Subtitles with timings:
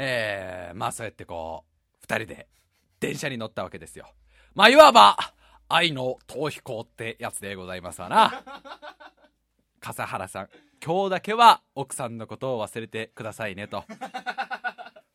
[0.00, 2.46] えー、まあそうやってこう、二人で
[3.00, 4.06] 電車に乗ったわけですよ。
[4.54, 5.16] まあいわば、
[5.68, 8.44] 愛の逃避行ってやつでございますわな。
[9.80, 10.48] 笠原さん、
[10.84, 13.82] 今日だけは奥さんのことを忘れてくださいねと。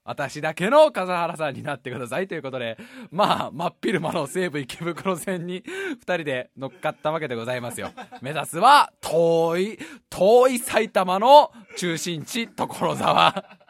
[0.04, 2.78] 私だけの笠原さんになってくださいということで、
[3.10, 5.64] まあ、真っ昼間の西武池袋線に
[5.98, 7.92] 二人で乗っかったわけでございますよ。
[8.22, 9.80] 目指すは、遠い、
[10.10, 13.63] 遠い埼玉の中心地、所沢。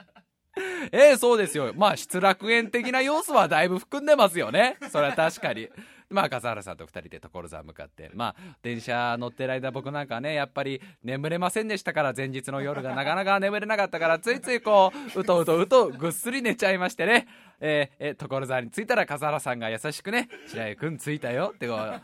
[0.92, 1.74] ええそうですよ。
[1.76, 4.78] まあ、失楽園的な要素はだいぶ含んでますよね。
[4.92, 5.70] それは確かに。
[6.14, 17.28] まあ、笠原さんと二人で所沢向かって、まあ、電車乗ってる間僕なんかね、やっぱり眠れませんでしたから、前日の夜がなかなか眠れなかったから、ついついこう、うとうとうとぐっすり寝ちゃいましてね、
[17.60, 22.02] えー、え所沢に着いたら笠原さんが優しくね、白井くん着いたよってこう、あ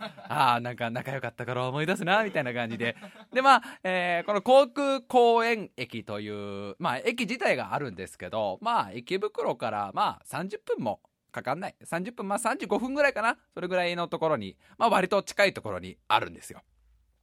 [0.56, 2.96] あ、なんか仲良かったから思い出すな、みたいな感じで。
[3.34, 11.02] で、まあ、えー、この航空公園駅という、まあ、駅自体があるんですけど、まあ、池袋から、まあ、30分も
[11.32, 11.76] かかんない。
[11.84, 13.38] 30分、まあ35分ぐらいかな。
[13.54, 16.62] それぐらいのところに、まあ割と近いところにあるんですよ。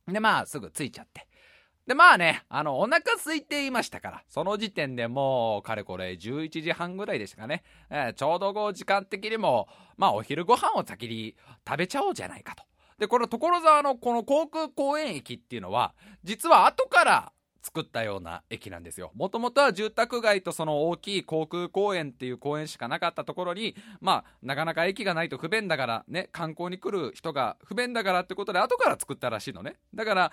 [0.07, 1.27] で、まあすぐ着いちゃって。
[1.87, 7.63] で、まあね、あの、お腹空いていましたから、その時点でもう、かれこれ11時半ぐらいでしたかね。
[7.91, 12.65] えー、ちょうどこう時間的にも、まあお昼ご飯を先に食べちゃおうじゃないかと。
[12.99, 17.33] で、この所沢のこの航空公園駅っていうのは、実は後から
[17.77, 19.11] 作ったような駅なんですよ。
[19.15, 29.77] もともとは住宅街とその大きい航空公園っていう公園しかなかったところに、まあ、なかなか駅がないと不便だからね、観光に来る人が不便だからってことで後から作ったらしいのね。
[29.95, 30.33] だから、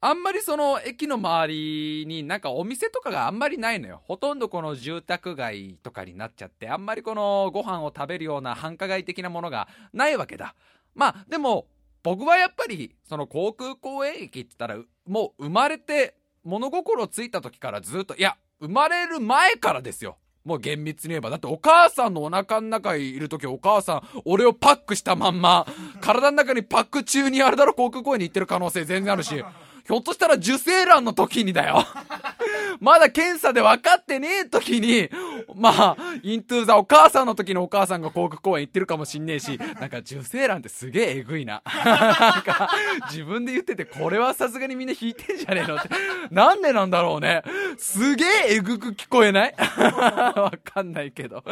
[0.00, 4.00] あんまりその駅の周りになんかお店とかがあんまりないのよ。
[4.04, 10.56] ほとんどこの住宅街とかになっちゃって、あんまりこのご飯を食べるような繁華街的なものがないわけだ。
[10.96, 11.68] まあ、でも、
[12.02, 20.16] 僕はやっぱり、その航空公園駅って言ったら、もう生まれて物心ついた時からずっと、いや、生まれる前からですよ。
[20.44, 21.30] もう厳密に言えば。
[21.30, 25.66] だってお母さんのお腹の中にいる時お母さん、俺をパックしたまんま、
[26.00, 29.44] 体の中にパック中にあれだろ航空公園に行ってる可能性全然あるし、
[29.90, 31.84] ひょっとしたら受精卵の時にだよ。
[32.80, 35.10] まだ検査で分かってねえ時に、
[35.56, 41.60] まあ、イントゥーザお母さんの時のお母さんが航空公園行ってるかもしんねえし、なんか受精卵ってすげええぐいな。
[41.84, 42.70] なんか、
[43.10, 45.88] 自分で言ってて、これはさすがにみんな引いてんじゃねえのって。
[46.30, 47.42] なんでなんだろうね。
[47.76, 49.54] すげええぐく聞こえない？
[49.58, 51.42] わかんないけど。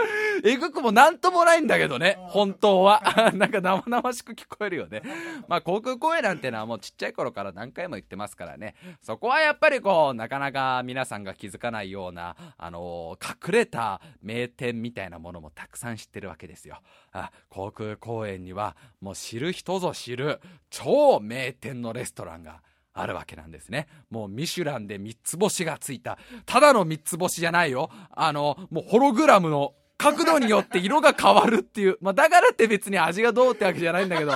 [0.44, 2.16] えぐくもなんともないんだけどね。
[2.28, 3.03] 本当は。
[3.34, 5.03] なんか生々しく聞こえるよね。
[5.49, 8.75] まあ、航空公園なんてのはもうちっちゃい頃から何回も言ってますからね。
[9.03, 16.81] そこはやっぱりこう、なかなか皆さんが気づかないような、あのー、隠れた名店みたいなものもたくさん知ってるわけですよ。
[17.12, 20.41] あ航空公園にはもう知る人ぞ知る
[20.71, 22.62] 超名店のレストランが
[22.93, 23.87] あるわけなんですね。
[24.11, 27.91] もうミシュランで三つ星がついた、ただの三つ星じゃないよ。
[28.11, 31.99] あの、もうホログラムの角度によって色が変わるっていう。
[32.00, 34.33] まあ、だからって別に味がどうってわけじゃないんだけど、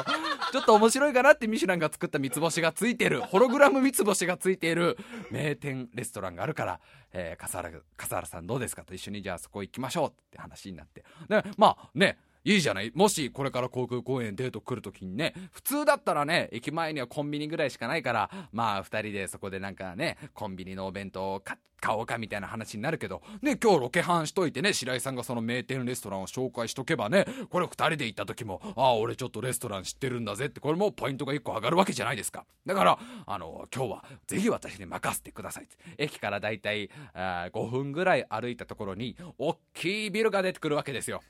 [0.52, 4.98] ちょっと面白いかなってミシュランが作った三つ星がついてる、ホログラム三つ星がついている。
[5.30, 6.80] 名店レストランがあるから、
[7.14, 11.04] えー、笠原、笠原さんどうですかと一緒にじゃあそこ行きましょうって話になって。
[11.26, 12.90] で、まあね、いいじゃない？
[12.94, 21.56] もしこれから航空公園デート来るときにね、普通だったらね、駅前にはコンビニぐらいしかないから、まあ二人でそこでなんかね、コンビニのお弁当を買
[21.96, 32.44] おうかみたいな話になるけど、ね、今日ロケハンしといてね、白井さんがその名店レストランを紹介しとけばね、これ二人で行った時も、ああ、俺ちょっとレストラン知ってるんだぜって、これもポイントが一個上がるわけじゃないですか。
[32.66, 35.68] だから、あの、今日はぜひ私に任せてください。
[35.98, 41.20] 駅からだいたい5分ぐらい歩いたところに、大きいビルが出てくるわけですよ。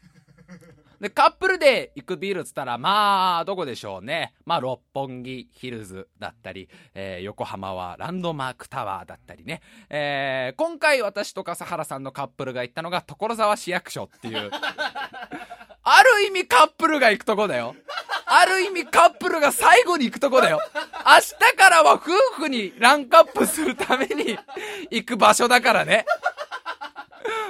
[1.02, 4.34] で、カップルで行くビルっつったら、まあ、どこでしょうね。
[4.46, 9.62] まあ、六本木ヒルズだったり、えー、横浜はランドマークタワーだったりね。
[9.90, 14.48] えー、今回私と笠原さんのカップルが行ったのが所沢市役所っていう。
[15.82, 17.74] ある意味カップルが行くとこだよ。
[18.26, 20.60] ある意味カップルが最後に行くとこだよ。
[21.04, 24.38] 明日からは夫婦にランクアップするために
[24.90, 26.06] 行く場所だからね。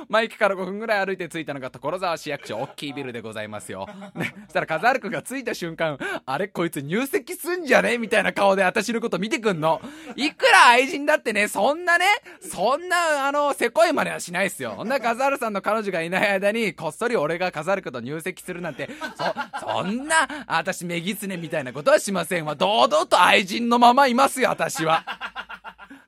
[0.08, 3.88] まあ、駅から5分ぐらい歩いて着いたのが所沢市役所、大きいビルでございますよ。
[4.14, 7.98] ね、そしたら風原くんが着いた瞬間、あれこいつ入籍すんじゃね？
[7.98, 9.80] みたいな顔で私のこと見てくんの。
[10.16, 12.06] いくら愛人だってね、そんなね、
[12.40, 14.74] そんな、あの、せこい真似はしないっすよ。
[14.76, 19.24] そんな風原さんの彼女がいない間に、こっそり俺が風原くんと入籍するなんて、そ、
[19.66, 22.54] そんな、私、メギツネみたいなことはしませんわ。
[22.54, 25.04] 堂々と愛人のままいますよ、私は。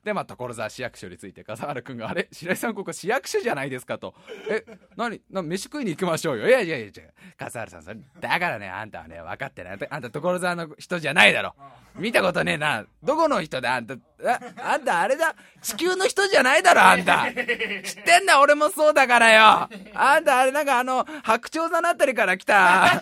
[0.05, 2.27] で、まあ、所沢市役所について、笠原くんが、あれ？
[2.31, 4.13] 白井さんここ市役所じゃないですかと。
[4.47, 4.63] え、
[4.95, 5.19] 何？
[5.31, 6.47] な、飯食いに行きましょうよ。
[6.47, 6.91] いやいやいや、
[7.35, 9.79] 笠原さん、それ、だからね、あんたはね、分かってない。
[9.89, 11.55] あんた所沢の人じゃないだろ。
[11.95, 12.85] 見たことねえな。
[13.03, 13.73] どこの人だ？
[13.73, 14.39] あんた、あ、
[14.73, 15.35] あんたあれだ。
[15.61, 17.25] 地球の人じゃないだろ、あんた。
[17.33, 19.69] 知ってんだ、俺もそうだからよ。
[19.93, 23.01] あんたあれなんかあの、白鳥座のあたりから来た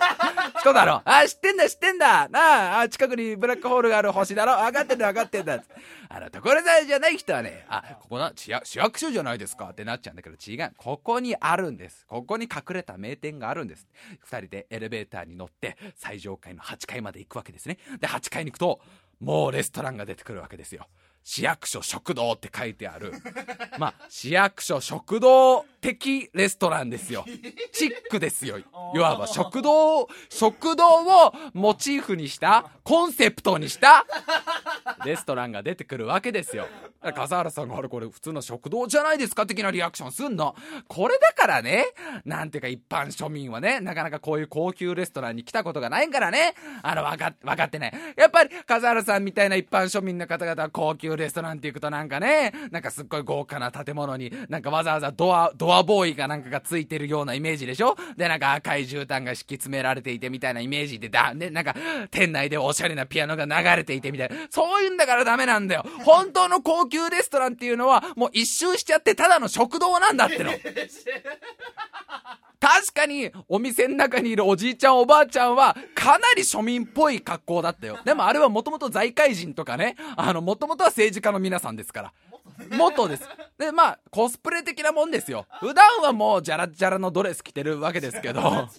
[0.59, 1.01] 人だろ。
[1.05, 2.27] あ、知ってんだ知ってんだ。
[2.29, 4.53] なあ、あ近くにブラックホールがある星だろ。
[4.57, 5.63] 分かってんだ分かってんだ。
[6.09, 10.71] あの、所沢じゃない人はね、あ、ここな、市役所じゃないですかってなっちゃうんだけど、違う。
[10.77, 12.05] ここにあるんです。
[12.07, 13.87] ここに隠れた名店があるんです。
[14.19, 17.77] 二人でエレベーターに乗って、最上階の8階まで行くわけですね。
[17.99, 18.79] で、8階に行くと、
[19.19, 20.87] もうレストランが出てくるわけですよ。
[21.23, 23.13] 市役所食堂って書いてある。
[23.79, 27.25] まあ、市役所食堂的レストランですよ。
[27.71, 28.59] チックですよ。
[28.59, 28.63] い
[28.99, 34.05] わば食堂、食堂をモチーフにした、コンセプトにした
[35.05, 36.67] レストランが出てくるわけですよ。
[37.01, 40.55] 笠原さんがあれこれ普通の食堂じゃないですか的なリアクションすんの。
[40.87, 41.85] これだからね、
[42.25, 47.93] なんていうか一般庶民はね、なかなかこういう高級レストランに来たことがないからね、あの、わか、わかってない。
[48.15, 57.95] やっぱり笠原さんみたいな一般庶民の方々は高級レストランって行くとなんかね、なんかすっごい豪華な建物に、なんかわざわざドア、ドアボーイがなんかがついてるようなイメージでしょ？
[58.17, 61.75] で、なんか赤い絨毯が敷き詰められていてみたいなイメージで、だ、ね、なんか、
[62.11, 64.35] 店内でおしゃれなピアノが流れていてみたいな。
[64.49, 65.85] そういうんだからダメなんだよ。
[66.03, 70.51] 本当の高級レストランっていうのは、もう一周しちゃってただの食堂なんだっての。
[72.63, 77.99] 確かに、お店の中にいるおじいちゃんおばあちゃんは、かなり庶民っぽい格好だったよ。
[78.05, 82.13] でもあれはもともと財界人とかね、あの、もともとは政治家の皆さんですから。
[82.71, 83.27] 元です。
[83.57, 85.45] で、まあ、コスプレ的なもんですよ。
[85.59, 88.69] 普段はもう、じゃらじゃらのドレス着てるわけですけど、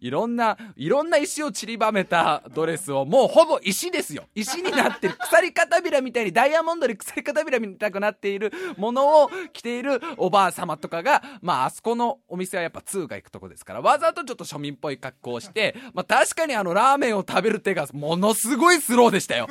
[0.00, 4.24] いろんな、いろんな石を散りばめたドレスを、もうほぼ石ですよ。
[4.34, 5.14] 石になってる。
[5.18, 19.48] 鎖片びらみたいに、ダイヤモンドで鎖片びらみたくなっているものを着ているおばあ様とかが、まあ、あそこのお店はやっぱ通が行くとこですから、わざとちょっと庶民っぽい格好をして、まあ、確かにあの、ラーメンを食べる手が、ものすごいスローでしたよ。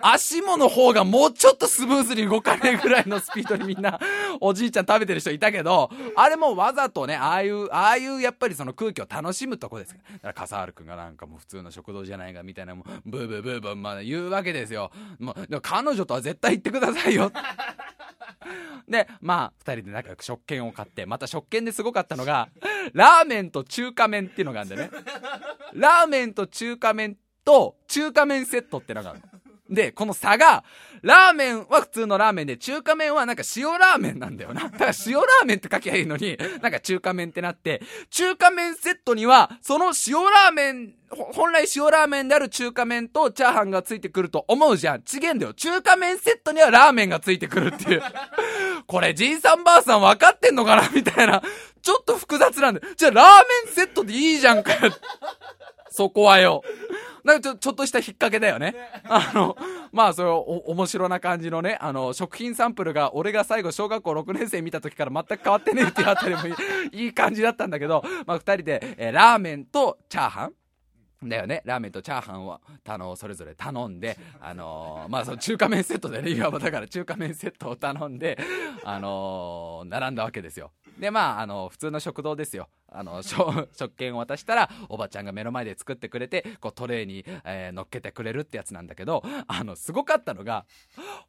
[0.00, 3.98] 足もの方がもうちょっとスムーズに動かねえぐらいのスピードにみんな、
[4.40, 9.94] おじいちゃん食べてる人いたけど、あれもわざとね、ああいう、ああいうやっぱりその空気を楽しむとこです。
[9.94, 14.90] だから笠原くんがなんかもう普通の食堂じゃないがみたいなもう、ブーブーブーブーまだ言うわけですよ。
[15.18, 17.32] もう、でも彼女とは絶対行ってくださいよ。
[18.88, 22.48] で、まあ、2人で仲良く食券を買って、また食券ですごかったのが、
[22.92, 24.98] ラーメンと中華麺っていうのがあるんだよね。
[25.74, 29.29] ラーメンと中華麺と中華麺セットってのがあるの。
[29.70, 30.64] で、この差が、
[31.02, 34.62] ラーメンは普通のラーメンで、中華麺はなんか塩ラーメンなんだよな。
[34.68, 37.80] だから塩ラーメンって書きゃいいのに、なんか中華麺ってなって、
[38.10, 45.02] 中華麺セットには、その塩ラーメン、本来塩ラーメンである中華麺とチャーハンがついてくると思うじゃん。
[45.02, 45.54] ちげんだよ。
[45.54, 48.02] 中華麺セットにはラーメンがついてくるっていう。
[48.86, 50.88] これ、じいさんばあさん分かってんのかな？
[50.90, 51.42] みたいな。
[51.82, 52.94] ちょっと複雑なんだよ。
[52.96, 53.26] じゃあラー
[53.66, 54.92] メンセットでいいじゃんかよ。
[55.90, 56.62] そこはよ。
[57.24, 58.74] なんかちょ、ちょっとした引っ掛けだよね。
[59.04, 59.56] あの、
[59.92, 66.40] まあ、それお、面白な感じのね、あの、食品サンプルが、俺が最後小学校6年生見た時から全く変わってねえっていうあたりも
[66.92, 71.60] いい感じだったんだけど、まあ、二人で、えー、ラーメンとチャーハンだよね。
[71.66, 78.38] ラーメンとチャーハンを、あの、それぞれ頼んで、あのー、まあ、その中華麺セットでね、いわばだから中華麺セットを頼んで、
[78.84, 80.72] あのー、並んだわけですよ。
[80.98, 82.68] で、まあ、あの、普通の食堂ですよ。
[82.92, 83.22] あの、
[83.72, 90.66] 食券を渡したら、おばちゃんが目の前で作ってくれて、こうトレーに、えー、乗っけてくれるってやつなんだけど、あの、すごかったのが、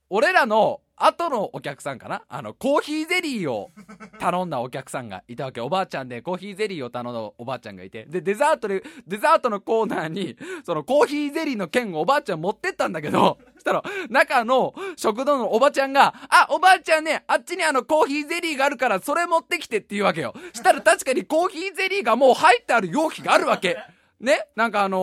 [0.09, 2.23] 俺らの後のお客さんかな？
[2.29, 3.71] あの、コーヒーゼリーを
[4.19, 5.59] 頼んだお客さんがいたわけ。
[5.61, 8.05] おばあちゃんでコーヒーゼリーを頼んだおばあちゃんがいて。
[8.05, 20.33] で、デザートで、デザートのコーナーに、そのコーヒーゼリーの券をおばあちゃん持ってったんだけど、 したら、中の食堂のおばちゃんが、あ、おばあちゃんね、あっちにあのコーヒーゼリーがあるからそれ持ってきてって言うわけよ。
[20.53, 23.77] したら確かにコーヒーゼリーがもう入ってある容器があるわけ。
[24.19, 24.47] ね？
[24.55, 24.97] なんかあの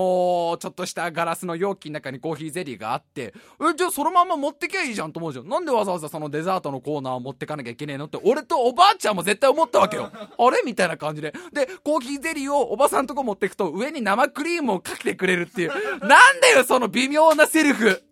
[0.55, 5.49] ー、ちょっとしたガラスの容器の中にコーヒーゼリーがあって、え、じゃあそのまま持ってきゃいいじゃんと思うじゃん。
[5.49, 10.11] なんでわざわざそのデザートのコーナーを持ってかなきゃいけねえのって、俺とおばあちゃんも絶対思ったわけよ。
[10.15, 10.63] あれ？
[10.65, 11.35] みたいな感じで。
[11.53, 15.71] で、コーヒーゼリーをおばさんとこ持ってくと、上に生クリームをかけてくれるっていう。
[15.99, 18.03] なんだよ、その微妙なセリフ。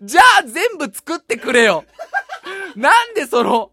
[0.00, 1.84] じゃあ全部作ってくれよ。
[2.76, 3.72] なんでその、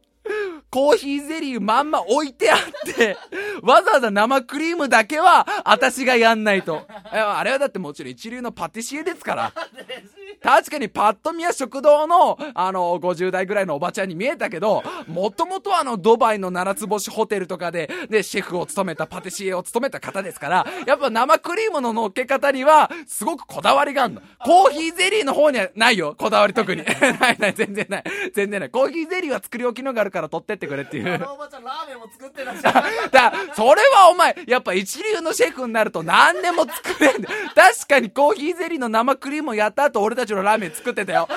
[0.74, 2.60] コーヒーゼリーまんま置いてあっ
[2.96, 3.16] て、
[3.62, 6.88] わざわざ生クリームだけは、私がやんないと。
[7.12, 9.54] あれはだってもちろん一流のパティシエですから。
[10.44, 24.22] 確かにパッと見は食堂の、あの、50代ぐらいのおばちゃんに見えたけど、もともとあの、ドバイの七つ星ホテルとかで、で、シェフを務めた、パティシエを務めた方ですから、やっぱ生クリームの乗っけ方には、すごくこだわりがあるの。
[24.44, 26.84] コーヒーゼリーの方にはないよ、こだわり特に。
[27.20, 28.04] ないない、全然ない。
[28.34, 28.70] 全然ない。
[28.70, 31.14] コーヒーゼリーは作り置きのがあるから取ってってくれっていう。
[31.14, 32.84] あのおばちゃんラーメンも作ってらっしゃる。
[33.12, 37.24] だそれはお前、やっぱ一流のシェフになると何でも作れん。
[37.24, 41.28] 確かにコーヒーゼリーの生クリームをやった後俺たちのラーメン作ってたよ。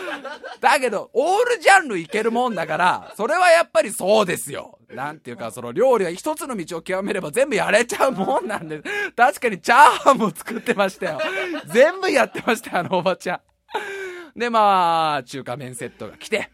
[0.61, 4.79] だけど、オールジャンルいけるもんだから、それはやっぱりそうですよ。
[4.91, 9.12] なんていうか、その料理は一つの道を極めれば全部やれちゃうもんなんです。
[9.12, 11.21] 確かにチャーハンも作ってましたよ。
[11.67, 13.41] 全部やってました、あのおばちゃ
[14.35, 14.38] ん。
[14.38, 16.50] で、まあ、中華麺セットが来て、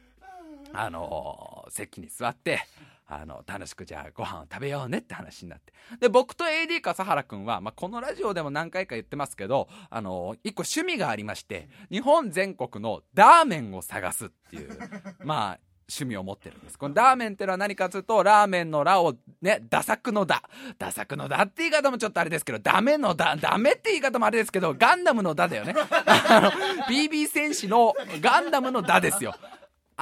[0.72, 2.64] あの席に座って、
[3.06, 5.73] あの、楽しくじゃあご飯を食べようねって話になって。
[6.00, 14.78] で、僕と AD 笠原くんは、まあ、このラジオでも何回か言ってますけど、あの一個趣味がありまして、日本全国のラーメンを探すっていう、
[15.25, 16.78] まあ、趣味を持ってるんです。
[16.78, 20.42] このラーメンってのは何かというと、ラーメンのラをね、ダサくのダ。
[20.78, 25.75] ダサくのダって言い方もちょっとあれですけど、ダメのダ、ダメって言い方もあれですけど、ガンダムのダだよね。
[25.76, 26.50] あの、
[26.87, 29.35] BB 戦士のガンダムのダですよ。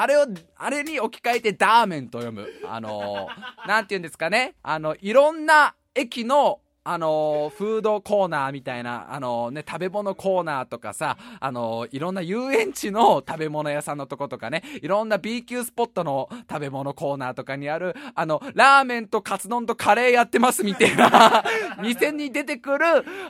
[0.01, 0.25] あれを、
[0.57, 2.49] あれに置き換えてダーメンと読む。
[2.67, 4.55] あのーなんて言うんですかね。
[4.63, 21.45] あの、いろんな駅の、あのーフードコーナーみたいな、あのーね、食べ物コーナーとかさ、あのーいろんな遊園地の食べ物屋さんのとことかね、いろんな B 級スポットの食べ物コーナーとかにある、あの、ラーメンとカツ丼とカレーやってますみたいな、
[21.83, 22.79] 店に出てくる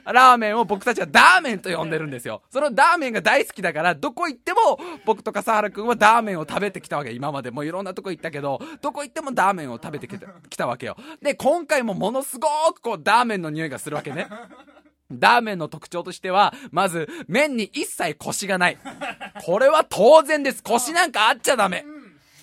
[0.04, 2.42] ラーメンを僕たちはダーメンと呼んでるんですよ。
[2.50, 7.10] そのダーメンが大好きだから、どこ行っても僕と笠原くんはダーメンを食べてきたわけ。
[7.10, 10.96] 今までもういろんなとこ行ったけど、どこ行ってもダーメンを食べてきた きたわけよ。
[11.20, 14.28] で、今回もものすごくこうダーメンの匂いがするわけね。
[15.12, 18.78] ダーメンの特徴としては、まず、麺に一切コシがない。
[19.44, 20.62] これは当然です。
[20.62, 21.84] コシなんかあっちゃダメ。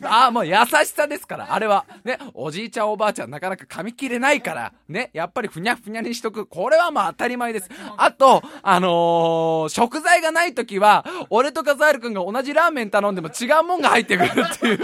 [0.04, 1.86] ああ、もう優しさですから、あれは。
[2.04, 6.46] ね、おじいちゃんおばあちゃんなかなか噛み切れないから、ね、やっぱりふにゃふにゃにしとく。
[6.46, 7.70] これはまあ当たり前です。
[7.98, 14.80] あと、あのー食材がない時は、俺と笠原くんが同じラーメン頼んでも違うもんが入ってくるっていう。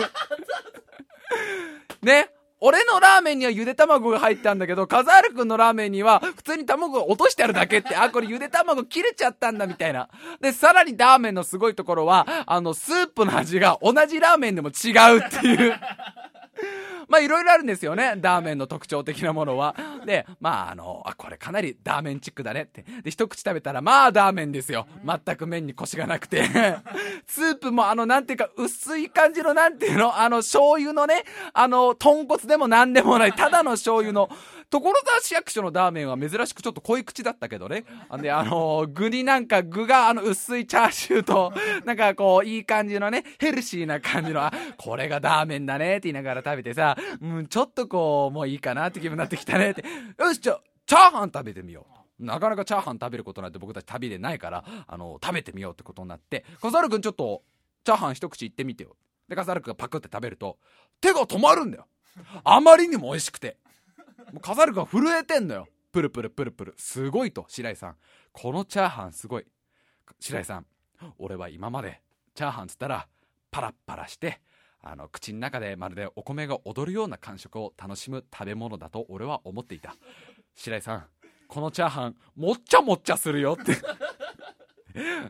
[2.01, 2.29] ね。
[2.65, 10.07] 俺のラーメンにはゆで卵が入ったんだけど、カザールくんのラーメンには普通に卵が落としてあるだけって、あ、これゆで卵切れちゃったんだみたいな。
[10.39, 15.73] で、さらにラーメンのすごいところは、あの、スープの味が同じラーメンでも違うっていう。
[17.07, 18.15] まあいろいろあるんですよね。
[18.21, 19.75] ラーメンの特徴的なものは。
[20.05, 22.83] で、まああの、あ、これかなりラーメンチックだねって。
[23.03, 24.87] で、一口食べたら、まあラーメンですよ。
[25.05, 26.43] 全く麺にコシがなくて。
[27.27, 34.29] スープもあの、なんていうか、薄い感じの、なんていうの、あの、醤油のね、あの、豚骨でも何でもない、ただの醤油の、
[34.73, 37.85] 所沢市役所のラーメンは珍しくちょっと濃い口だったけどね。
[38.09, 41.53] あで、あの具になんか具があの薄いチャーシューと、
[41.85, 49.85] なんかこう、いい感じのね、ヘルシーな感じの、あ、これがラーメンだねって言いながら食べてさ、うん、ちょっとこう、もういいかなって気分になってきたねって。
[50.17, 51.85] よし、じゃあ、チャーハン食べてみよ
[52.19, 52.25] う。
[52.25, 57.43] なかなかチャーハン食べることなんて僕たち旅でないから、あの、食べてみようってことになって、笠原くんちょっと、
[57.83, 58.95] チャーハン一口いってみてよ。
[59.29, 60.57] で、笠原くんがパクって食べると、
[60.99, 61.85] 手が止まるんだよ。
[62.43, 63.57] あまりにも美味しくて。
[64.31, 65.67] もう笠原くんが震えてんのよ。
[65.91, 66.75] プルプルプルプル。
[66.77, 67.97] すごいと、白井さん。
[68.31, 69.45] このチャーハンすごい。
[70.19, 70.65] 白井さん、
[71.19, 72.01] 俺は今まで、
[72.33, 73.07] チャーハンつったら、
[73.51, 74.41] パラッパラして、
[74.81, 79.95] あの、口の中でまるでお米が踊るような感触を楽しむ食べ物だと俺は思っていた。
[80.55, 81.05] 白井さん、
[81.47, 83.77] このチャーハン、もっちゃもっちゃするよって。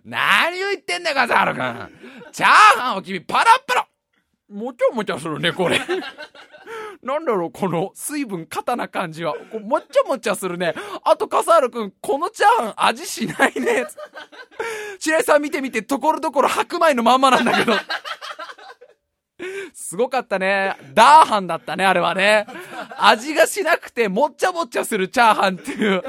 [0.04, 2.32] 何を言ってんだよ、笠原くん。
[2.32, 3.88] チャーハンを君、パラッパラ
[4.50, 5.80] もちゃもちゃするね、これ。
[7.04, 9.36] なんだろう、この水分過多な感じは。
[9.52, 10.74] こもっちゃもっちゃするね。
[11.04, 13.86] あと、笠原くん、このチャーハン味しないね。
[15.00, 17.74] 白井さん見てみて、ところどころ白米のまんまなんだけど。
[19.74, 20.78] すごかったね。
[20.94, 22.46] ダーハンだったね、あれはね。
[22.98, 26.02] 味がしなくて、もっちゃもっちゃするチャーハンっていう。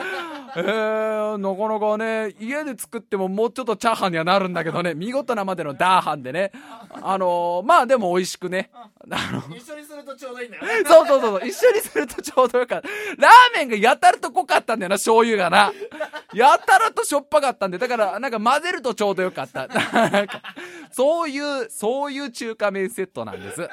[0.59, 6.53] えー、なかなかね、家で作ってももうちょっとチャーハンにはなるんだけどね、見事なまでのダーハンでね。
[7.03, 8.71] あのー、まあでも美味しくね。
[8.75, 8.89] あ
[9.33, 10.65] の、一緒にするとちょうどいいんだよ。
[10.87, 12.89] そうそうそうそう、一緒にするとちょうどよかった。
[12.89, 15.73] ラーメンがやたらと濃かったんだよな、醤油がな。
[16.33, 19.67] やたらとしょっぱかったんで、だから、なんか混ぜるとちょうどよかった。
[19.69, 20.41] なんか
[20.91, 23.69] そういう、そういう中華麺セットなんです。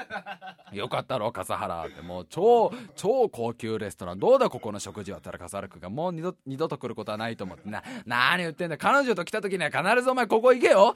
[0.73, 2.01] よかったろ、笠原って。
[2.01, 4.19] もう超、超高級レストラン。
[4.19, 5.21] どうだ、ここの食事は。
[5.21, 7.69] ったら笠原くんがもう二度、二度と来ることはないと思って。
[7.69, 8.77] な、何言ってんだ。
[8.77, 10.95] 彼女と来た時には必ずお前ここ行けよ。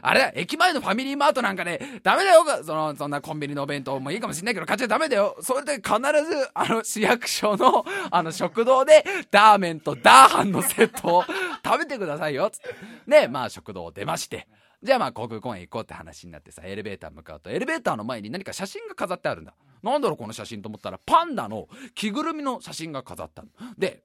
[0.00, 2.44] あれだ、駅前のファミリーマートなんかね、ダメだよ。
[2.64, 5.36] その、そんなコンビニのお弁当もいいかもしんないけど、買っちゃダメだよ。
[5.40, 11.24] それで必ず、あの、市役所の、あの、食堂で、ラーメンとダーハンのセットを
[11.64, 12.50] 食べてくださいよ。
[12.50, 12.74] つって。
[13.06, 14.46] で、まあ、食堂を出まして。
[14.82, 19.54] じゃあまあ航空公園行こうって話になってさ、エレベーター向かうと、エレベーターの前に何か写真が飾ってあるんだ。
[19.82, 23.48] なんだろうこの写真と思ったら、パンダの着ぐるみの写真が飾ったの。
[23.78, 24.02] で、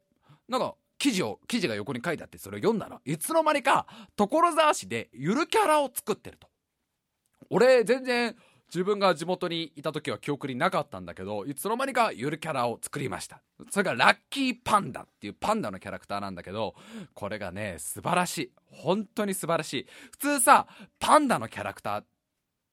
[0.48, 3.86] なんか、記事を、記事が横に書いてあって、それを読んだら、いつの間にか、
[4.16, 6.48] 所沢市でゆるキャラを作ってると。
[7.50, 8.36] 俺、全然、
[8.68, 13.42] 自分が地元にいた時は記憶になかったんだけどいつの間にかゆるキャラを作りました。
[13.70, 16.76] それがラッキーパンダっていうパンダのキャラクターなんだけど
[17.14, 18.52] これがね素晴らしい。
[18.70, 19.88] 本当に素晴らしい。
[20.12, 20.68] 普通さ
[21.00, 22.06] パンダのキャラクターっ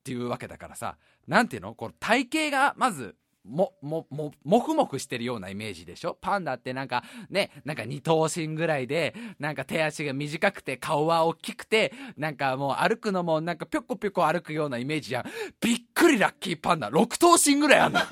[0.03, 1.77] ていうわけだからさなんていうの？
[1.77, 3.15] この体型がまず
[3.45, 6.17] も、も、も、もふもふしてるようなイメージでしょ？
[6.21, 15.25] パンダってなんか、ね、なんか二頭身ぐらいで、なんか手足が短くて、顔は大きくて、なんかもう歩くのもなんかぴょこぴょこ歩くようなイメージじゃん。
[15.61, 16.91] びっくりラッキーパンダ。
[16.91, 18.01] 六頭身ぐらいあんの。
[18.01, 18.07] 普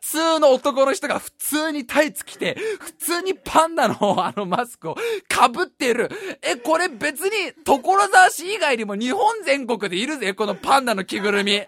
[0.00, 6.10] 通の男の人が普通にタイツ着て、普通にパンダのあのマスクを被ってる。
[6.42, 11.62] え、これ別に、所沢市以外にも日本全国でいるぜ、このパンダの着ぐるみ。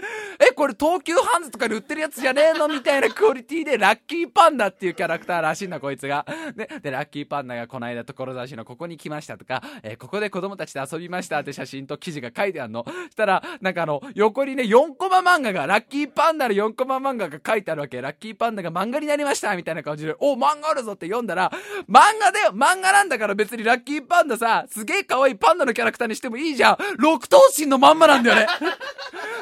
[0.40, 6.26] え、これ東急ハンズとかで売ってるやつじゃねえのみたいなクオリティで、ラッキーパンダっていうキャラクターらしいんだ、こいつが。
[6.56, 12.84] で、で、ラッキーパンダがこの間所沢市のここに来ましたとか、えーここで子供たちと遊びましたって写真と記事が書いてあるの。
[13.10, 18.00] したら、なんかあの、横にね、4コマ漫画が、ラッキーパンダの4コマ漫画が書いてあるわけ。
[18.00, 21.50] ラッキーパンダが漫画になりましたみたいな感じで、お、漫画あるぞって読んだら、
[21.88, 28.46] 漫画だよ漫画なんだから別にラッキーパンダさ、すげえ可愛いパンダのキャラクターにしてもいいじゃん六頭身のまんまなんだよね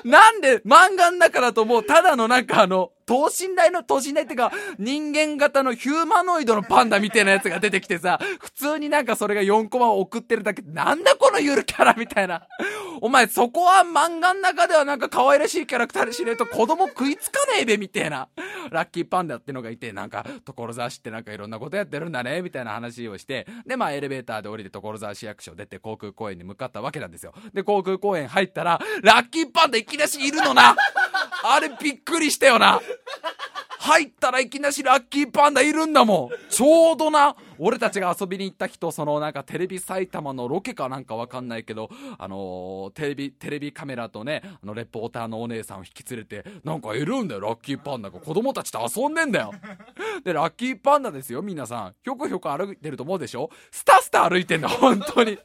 [0.04, 12.46] なんで漫画んだともうただのなんかあの、等身大の、等身大っていうか、人間型のヒューマノイドのパンダみたいなやつが出てきてさ、普通になんかそれが4コマを送ってるだけ、なんだこのゆるキャラみたいな。
[13.00, 18.28] お前そこは漫画の中ではなんか可愛らしいキャラクターにしねえと子供食いつかねえべみたいな。
[18.70, 27.32] ラッキーパンダってのがいて、なんか、所沢市ってなんかいろんなことやってるんだね、みたいな話をして、で、まあエレベーターで降りて所沢市役所出て航空公園に向かったわけなんですよ。
[27.54, 30.76] で、航空公園入ったら、ラッキーパンダいきなしいるのな
[31.42, 32.80] あれびっくりしたよな
[33.81, 41.88] 入ったらいきなしラッキーパンダいるんだもんちょうどな俺たちが遊びに行った人、そのなんかテレビ埼玉のロケかなんかわかんないけど、
[42.19, 48.21] あのーテレビ、テレビカメラとね、あのレポーターのお姉さんを引き連れて、なんかいるんだよ、ラッキーパンダが。
[48.21, 49.52] 子供たちと遊んでんだよ。
[50.23, 51.95] で、ラッキーパンダですよ、皆さん。
[52.05, 53.49] ひょこひょこ歩いてると思うでしょ？
[53.71, 55.38] スタスタ歩いてんだ、本当に。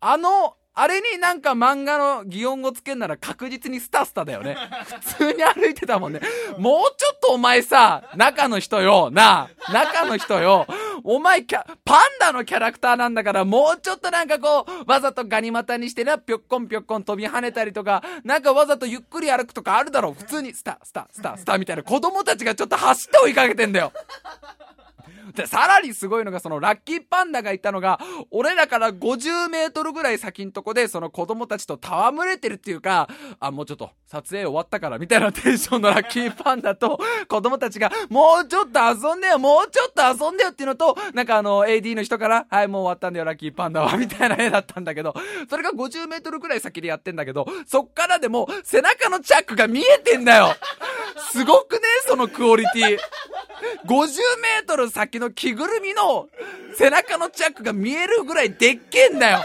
[0.00, 4.56] あの、あれになんか漫画の擬音語つけんなら確実にスタスタだよね。
[5.02, 6.20] 普通に歩いてたもんね。
[6.56, 10.66] もうちょっとお前さ、中の人よ、なあ、中の人よ、
[11.04, 20.14] お前キャ、パンダのキャラクターなんだから、もうちょっとなんかこう、わざとガニ股にしてな、ぴょっこんぴょっこん飛び跳ねたりとか、なんかわざとゆっくり歩くとかあるだろう。
[20.14, 23.92] 普通にスタ、スタ、スタ、スタみたいな子供たちがちょっと走って追いかけてんだよ。
[25.34, 33.08] で、さらにすごいのが、そのラッキーパンダがいたのが、俺らから50メートルぐらい先んとこで、その子供たちと戯れてるっていうか、
[33.40, 45.14] あ、もうちょっと、撮影終わったから、みたいなテンションのラッキーパンダと、 子供たちが、もうちょっと遊んでよ、もうちょっと遊んでよっていうのと、なんかあの、AD の人から、はい、もう終わったんだよ、ラッキーパンダは、みたいな絵だったんだけど、
[45.48, 50.54] それが50メートルぐらい先でやってんだけど、そっからでも、背中のチャックが見えてんだよ
[51.30, 52.98] すごくねそのクオリティ。
[53.86, 54.06] 50
[54.40, 56.28] メートル先の着ぐるみの
[56.76, 59.44] 背中のチャックが見えるぐらいでっけえんだよ。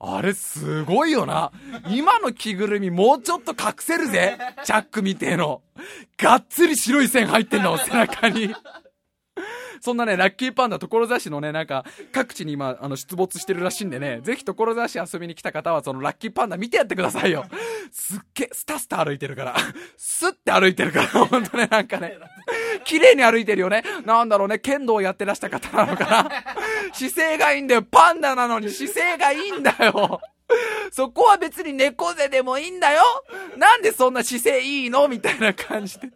[0.00, 1.50] あれすごいよな。
[1.88, 4.38] 今の着ぐるみもうちょっと隠せるぜ。
[4.64, 5.62] チャックみてえの。
[6.16, 8.54] がっつり白い線入ってんの、背中に。
[9.80, 17.44] そんなね、ラッキーパンダ所沢市のね、なんか、各地に今、あの、出没してるらしいんでね、ぜひ所沢市遊びに来た方は、そのラッキーパンダ見てやってくださいよ。
[17.92, 19.56] すっげえ、スタスタ歩いてるから。
[19.96, 22.16] スッて歩いてるから、ほんとね、なんかね、
[22.84, 23.82] 綺麗に歩いてるよね。
[24.04, 26.30] なんだろうね、剣道をやってらした方なのかな。
[26.92, 27.82] 姿勢がいいんだよ。
[27.82, 30.20] パンダなのに姿勢がいいんだよ。
[30.90, 33.02] そこは別に猫背でもいいんだよ
[33.56, 35.08] なんでそんな姿勢いいの？
[35.08, 36.10] みたいな感じで、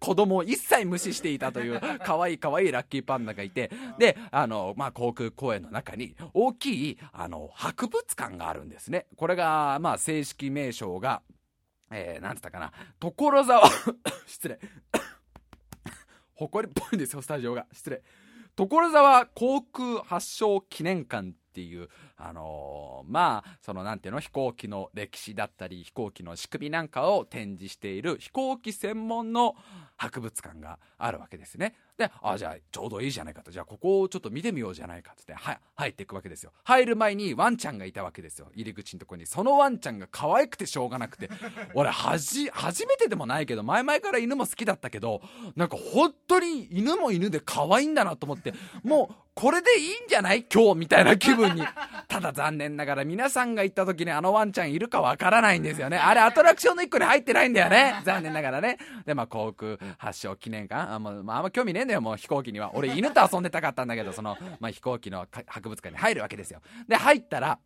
[0.00, 9.06] 子供を一切無視していたという、可愛い可愛いラッキーパンダがいて、で、あの、まあ、航空公園の中に大きい、あの、博物館があるんですね。
[9.16, 11.22] これが、まあ、正式名称が、
[11.90, 13.68] えー、なんつったかな、所沢、
[14.26, 14.58] 失礼。
[16.34, 17.66] 誇りっぽいんですよ、スタジオが。
[17.72, 18.02] 失礼。
[18.56, 29.54] 所沢航空発祥記念館っていう、あのーまあ、そのなんていうの、飛行機の歴史だったり、飛行機の仕組みなんかを展示している飛行機専門の
[29.96, 31.76] 博物館があるわけですね。
[31.96, 33.50] で、あ、じゃあちょうどいいじゃないかと。
[33.52, 36.52] じゃあここをちょっと見てみようじゃないかっつって、は、入っていくわけですよ。
[36.64, 38.48] 入る前にワンちゃんがいたわけですよ。
[38.54, 39.26] 入り口のとこに。
[39.26, 41.30] そのワンちゃんが可愛くてしょうがなくて。
[41.74, 45.22] 俺、はじ、初めてでもないけど、前々から犬も好きだったけど、
[45.54, 50.44] なんか本当に犬も犬で可愛いんだなと思って、もう、これでいいんじゃない？
[50.44, 51.62] 今日みたいな気分に。
[52.06, 55.96] ただ残念ながら皆さんが行った時にあのワンちゃんいるかわからないんですよね。
[55.98, 58.00] あれアトラクションの一個に入ってないんだよね。
[58.04, 58.78] 残念ながらね。
[59.04, 60.92] で、まあ航空発祥記念館。
[60.92, 62.74] あもうまあ、あんま興味ねえんだよ、もう飛行機には。
[62.74, 66.60] 俺犬と遊んでたかったんだけど、その、まあ飛行機の博物館に入るわけですよ。
[66.88, 67.58] で、入ったら、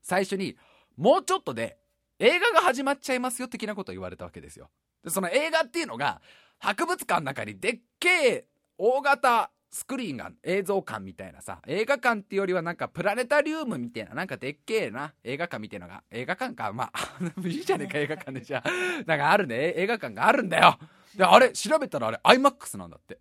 [0.00, 0.56] 最初に、
[0.96, 1.78] もうちょっとで
[2.18, 4.70] 映画が始まっちゃいますよ的なことを言われたわけですよ。
[5.04, 6.20] で、その映画っていうのが、
[6.58, 8.46] 博物館の中にでっけえ
[8.78, 18.70] 大型スクリーンが映像館みたいなさ、映画館っていうよりはなんかプラネタリウムみたいな、なんかでっけえな、映画館みたいなのが、映画館か、まあ、 いいじゃねえか映画館でじゃあ。
[19.06, 20.78] なんかあるね、映画館があるんだよ。
[21.16, 23.18] で、あれ、調べたらあれ、IMAX なんだって。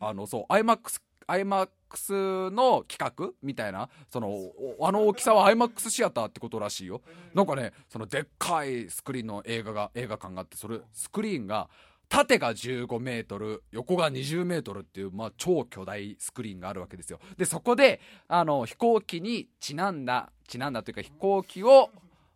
[0.00, 7.02] あの、そう、IMAX、IMAX の企画みたいな、その、おあの大きさは IMAX シアターってことらしいよ。
[7.34, 11.68] なんかね、そのでっかいスクリーンの映画が、映画館があって、それ、スクリーンが、
[12.08, 17.20] 縦が15メートル、横が20メートルっていう、まあ、超巨大スクリーンがあるわけですよ。
[17.36, 21.90] で、そこで、あの、飛行機にちなんだ、ちなんだというか飛行機を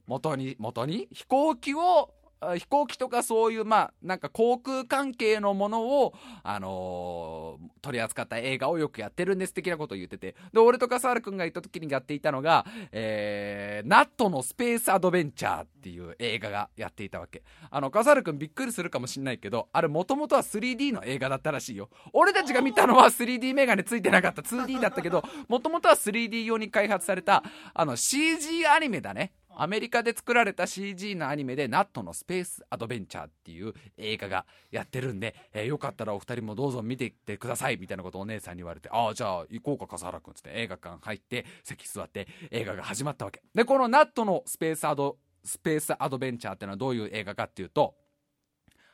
[0.07, 1.09] 元に、元に？
[1.13, 2.24] 飛行機をあ
[2.57, 10.35] 飛行機とかそういう、まあ、なんか航空関係のものを、あのー取り扱った映画をよくやってるんです的なことを言ってて。
[10.53, 17.43] で、俺と笠原くんが行った時にやっていたのが、えー、ナットのスペースアドベンチャーっていう映画がやっていたわけ。
[17.71, 21.91] あの、笠原くんびっくりするかもしんないけど、あれもともとは 3D の映画だったらしいよ。
[22.15, 27.43] 俺たちが見たのは 3D メガネついてなかった 2D だったけど、もともとは 3D 用に開発された、
[27.75, 29.33] あの CG アニメだね。
[29.57, 43.43] アメリカで作られた CG のアニメで、ナットのスペースアドベンチャーっていう映画がやってるんで、えーよかったらお二人もどうぞ見ていってください、みたいなことをお姉さんに言われて、ああ、じゃあ行こうか、笠原くんつって映画館入って、席座って映画が始まったわけ。
[43.55, 47.95] で、このナットのスペースアド、スペースアドベンチャーっていうのはどういう映画かっていうと、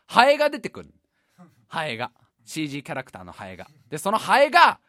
[0.07, 0.93] ハエが出てくる。
[1.69, 2.11] ハエが。
[2.45, 3.69] CG キャラクターのハエが。
[3.89, 4.81] で、そのハエが、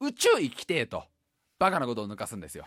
[0.00, 1.04] 宇宙行きてえと、
[1.58, 2.66] バカなことを抜かすんですよ。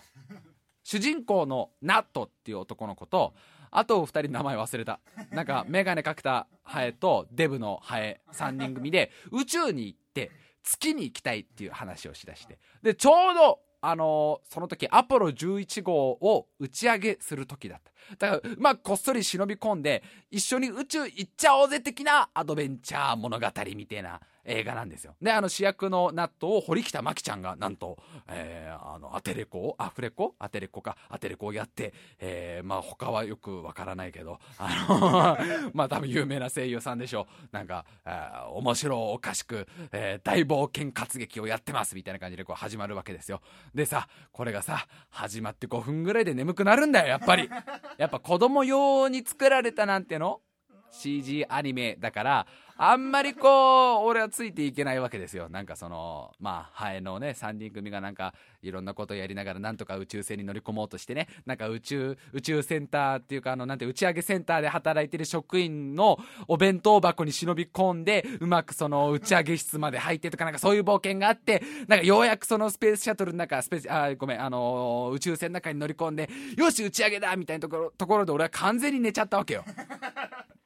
[0.87, 3.33] 主人公のナットっていう男の子と、
[3.71, 5.01] あと二人名前忘れた。
[5.31, 10.31] なんか、メガネかけたハエとデブのハエ3人組で、宇宙に行って、
[10.63, 12.57] 月に行きたいっていう話をしだして。
[12.81, 17.81] で、ちょうど、あのーその時、アポロ11号を打ち上げする時だっ
[18.17, 18.31] た。
[18.31, 23.45] だから、まあ、こっそり忍び込んで、一緒に宇宙行っちゃおうぜ的なアドベンチャー物語
[23.75, 25.15] みたいな映画なんですよ。
[25.21, 27.97] で、あの主役のナットを堀北真希ちゃんが、なんと、
[28.29, 30.35] えーあの、アテレコを、アフレコ？
[30.39, 37.49] アテレコか、アテレコをやって、えーまあ、他はよくわからないけど、あの、 まあ、多分有名な声優さんでしょう。
[37.51, 43.41] なんか、あー面白おかしく、えー大冒険活劇をやってますみたいな感じでこう始まるわけですよ。
[43.75, 47.49] でさ、これがさ、始まって5分ぐらいで眠くなるんだよ、やっぱり。
[47.97, 50.41] やっぱ子供用に作られたなんての
[50.91, 52.47] ？CG アニメだから、
[52.79, 55.49] あんまりこう、俺はついていけないわけですよ。
[55.49, 79.63] なんかその、まあ、ハエのね、3人組がなんか、いろんなことやりながら、なんとか宇宙船に乗り込もうとしてね、なんか宇宙、宇宙センターっていうか、あの、なんて、打ち上げセンターで働いてる職員のお弁当箱に忍び込んで、うまくその打ち上げ室まで入ってとか、なんかそういう冒険があって、なんかようやくそのスペースシャトルの中、スペース、あ、ごめん、あのー宇宙船の中に乗り込んで、よし、打ち上げだみたいなところ、ところで俺は完全に寝ちゃったわけよ。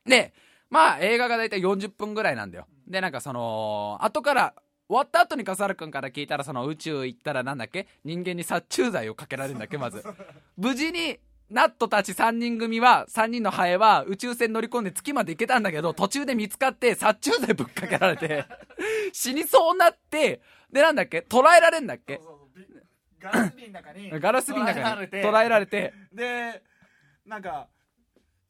[0.06, 0.34] で、
[0.72, 2.66] まあ映画がだいたい40分ぐらいなんだよ。
[2.88, 4.54] で、なんかその、後から、
[4.88, 7.88] 終わった後に笠原くんから聞いたら、その宇宙行ったらなんだっけ？
[8.04, 10.04] 人間に殺虫剤をかけられるんだっけまず。
[10.58, 18.46] 無事に、ナットたち3人組は、3人のハエは宇宙船乗り込んで月まで行けたんだけど、途中で見つかって殺虫剤ぶっかけられて、
[19.12, 21.20] 死にそうになって、でなんだっけ？
[21.30, 22.22] 捉えられんだっけ？
[23.20, 26.64] ガラス瓶の中にガラス瓶の中に捉捉えられて、で
[27.26, 27.68] なんか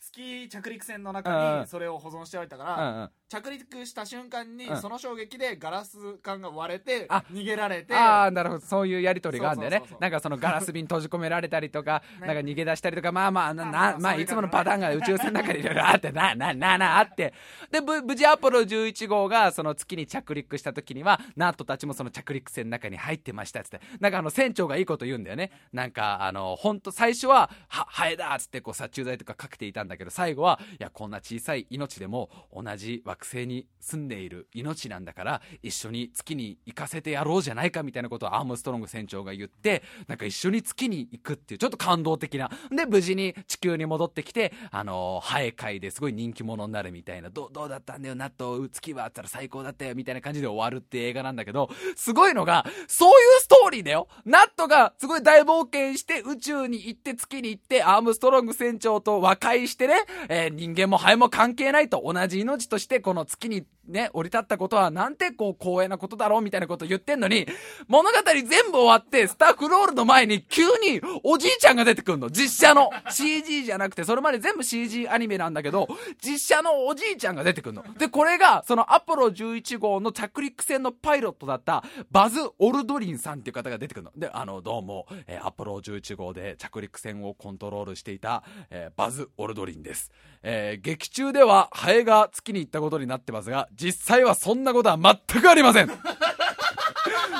[0.01, 3.11] 月着陸船の中にそれを保存しておいたから。
[3.31, 8.65] 着陸した瞬間に、うんその衝撃でガラス管が割れてあ逃げられてああ、なるほど。
[8.65, 9.95] そういうやりとりがあるんだよねそうそうそう。
[9.95, 17.33] そうなんかそのガラス瓶閉じ込められたりとか、 ねなんか逃げ出したりとか、まあまあ、な、まあなまあ、まあそういつものパターンが宇宙船の中にいろいろあって、な、な、な、な、あって。
[17.71, 23.81] で、ぶ無事アポロ11号がその月に着陸した時には、ナートたちもその着陸船の中に入ってましたっつって。
[23.99, 25.51] なんかあの船長がいいこと言うんだよね。
[25.71, 42.49] なんかあの、本当最初は、は、ハエだっつってこう殺虫剤とかかけていたんだけど、最後は、いや、こんな小さい命でも同じ惑星に住んでいる命なんだから、一緒に月に行かせてやろうじゃないかみたいなことをアームストロング船長が言って、なんか一緒に月に行くっていう、ちょっと感動的な。
[42.75, 54.07] で、無事に地球に戻ってきて、あのハエ界ですごい人気者になるみたいな、ど、どうだったんだよ、ナット、月はあったら最高だったよ、みたいな感じで終わるって映画なんだけど、すごいのが、そういうストーリーだよ。
[54.25, 59.95] ナットがすごい大冒険して宇宙に行って月に行って、アームストロング船長と和解してね、
[60.29, 67.47] えー人間もハエも関係ないと同じ命としてここの月にね、降り立ったことはなんてこう光栄なことだろうみたいなこと言ってんのに、
[67.87, 72.29] 物語全部終わって、スタッフロールの前に急におじいちゃんが出てくるの。
[72.29, 72.89] 実写の。
[73.09, 75.87] CG じゃなくて、それまで全部 CG アニメなんだけど、
[76.23, 77.83] 実写のおじいちゃんが出てくるの。
[77.97, 84.11] で、これが、そのアポロ11号の着陸船のパイロットだったバズ・オルドリンさんっていう方が出てくるの。
[84.15, 90.11] で、あの、どうも、えー、アポロ11号で着陸船をコントロールしていた、えー、バズ・オルドリンです。
[90.43, 95.91] えー、劇中ではハエが月に行ったことになってますが、実際はそんなことは全くありません。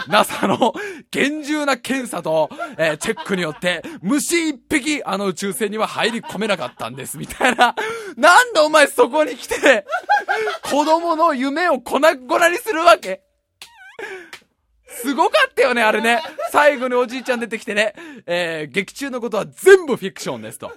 [0.07, 0.73] NASA の
[1.11, 7.75] 厳重な検査と、えー、チェックによって、虫一匹あの宇宙船には入り込めなかったんです、みたいな。
[8.17, 9.85] なんでお前そこに来て、
[10.63, 13.21] 子供の夢を粉々にするわけ？
[14.87, 16.21] すごかったよね、あれね。
[16.51, 17.93] 最後におじいちゃん出てきてね、
[18.25, 20.71] えー、劇中のことは全部フィクションですと。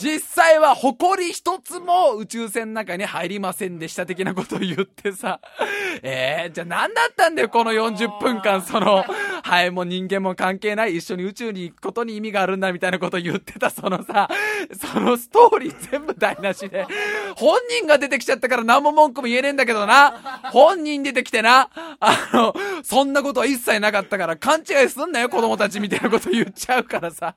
[0.00, 5.40] 実際は埃一つも宇宙船の中に入りませんでした的なことを言ってさ、
[6.02, 9.04] えー、じゃあ何だったんだよ、この40分間、その、
[9.42, 14.28] ハエも人間も関係ない、一緒に宇宙に行くことに意味があるんだみたいなことを言ってた、そのさ、
[14.72, 16.86] そのストーリー全部台無しで、
[17.36, 27.34] 本人が出てきちゃったから何も文句も言えねえんだけどな、本人出てきてな、あの、そんなことは一切なかったから勘違いすんなよ、子供たちみたいなこと言っちゃうからさ。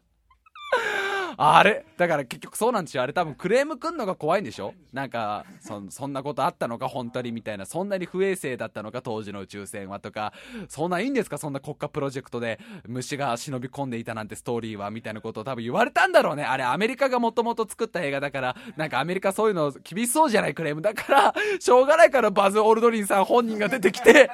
[1.37, 1.85] あれ？
[1.97, 3.03] だから結局そうなんですよ。
[3.03, 4.73] あれ多分クレームくんのが怖いんでしょ？
[4.93, 7.65] なんか、そ、そんなことあったのか、本当にみたいな。
[7.65, 10.33] そんなに不衛生だったのか、当時の宇宙船はとか。
[10.67, 11.37] そんないいんですか？
[11.37, 16.43] そんな国家プロジェクトで虫が忍び込んでいたなんてストーリーはみたいなことを多分言われたんだろうね。
[16.43, 20.53] あれアメリカがもともと作った映画だから、なんかアメリカそういうの厳しそうじゃない？
[20.53, 20.81] クレーム。
[20.81, 24.29] だから、しょうがないからバズ・オルドリンさん本人が出てきて、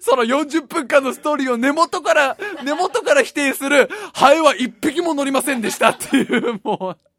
[0.00, 7.10] その40分間のストーリーを根元から、根元から否定する、ハエは一匹も乗りませんでしたっていう、 もう。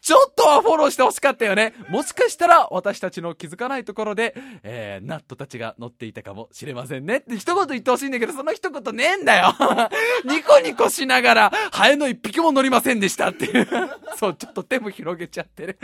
[0.00, 1.74] ちょっとはフォローしてほしかったよね。
[1.88, 9.54] もしかしたら私たちの気づかないところで、えー、ナットたちが乗っていたかもしれませんねって一言言ってほしいんだけど、その一言ねえんだよ。
[10.24, 13.68] ニコニコしながら、ハエの一匹も乗りませんでしたっていう。
[14.16, 15.76] そう、ちょっと手も広げちゃってね。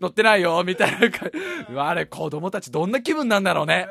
[0.00, 0.96] 乗ってないよ、みたい
[1.70, 1.88] な。
[1.88, 3.86] あれ、子供たちどんな気分なんだろうね。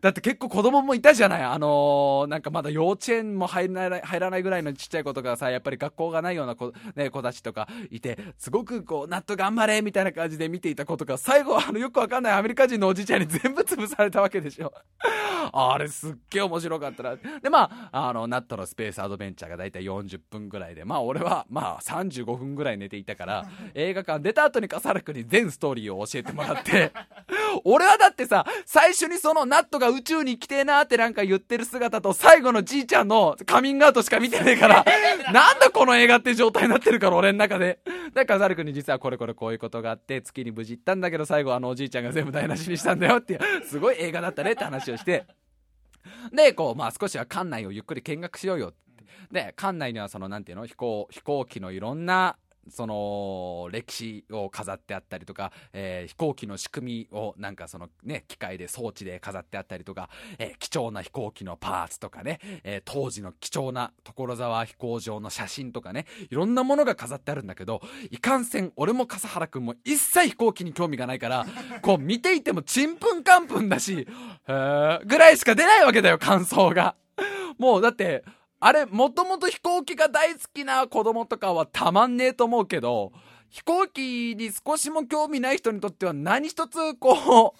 [0.00, 1.42] だって結構子供もいたじゃない。
[1.42, 14.72] あのー、なんかまだ幼稚園も入らない、入らないぐらいのちっちゃい子とかさ、やっぱり学校がないような子、ね、子たちとかいて、すごくこう、納豆頑張れみたいな感じで見ていた子とか、最後あの、よくわかんないアメリカ人のおじいちゃんに全部潰されたわけでしょ。
[15.52, 17.16] あれすっげえ面白かったな。
[17.16, 26.92] で、まあ、あの、ナットのスペースアドベンチャーがだいたい40分ぐらいで、まあ俺は、まあ35分ぐらい寝ていたから、映画館出た後に笠原くんに全ストーリーを教えてもらって、
[27.64, 34.84] 俺はだってさ、最初にそのナットが宇宙に来てえなってなんか言ってる姿と最後のじいちゃんのカミングアウトしか見てねえから、
[35.32, 37.80] なんだこの映画って状態になってるから俺の中で。
[38.14, 45.26] だからザル君に実はこれこれこういうことがあって月に無事行ったんだけど最後あのおじいちゃんが全部台無しにしたんだよっていう、すごい映画だったねって話をして。
[46.32, 48.80] で、こう、まあ少しは館内をゆっくり見学しようよって。
[49.30, 52.36] で、館内にはその、なんていうの飛行、飛行機のいろんな
[52.70, 67.80] その歴史を飾ってあったりとか、えー、飛行機の仕組みをなんかそのね機械で装置で飾ってあったりとか、えー、貴重な飛行機のパーツとかね、えー、当時の貴重な所沢飛行場の写真とかねいろんなものが飾ってあるんだけど
[68.10, 71.46] いかんせん俺も笠原君も一切飛行機に興味がないから
[71.82, 74.06] こう見ていてもちんぷんかんぷんだし
[74.46, 76.96] へーぐらいしか出ないわけだよ感想が。
[77.58, 78.24] もうだって
[78.60, 83.12] あれ、もともと飛行機が大好きな子供とかはたまんねえと思うけど、
[83.50, 87.14] 飛行機に少しも興味ない人にとっては何一つこう、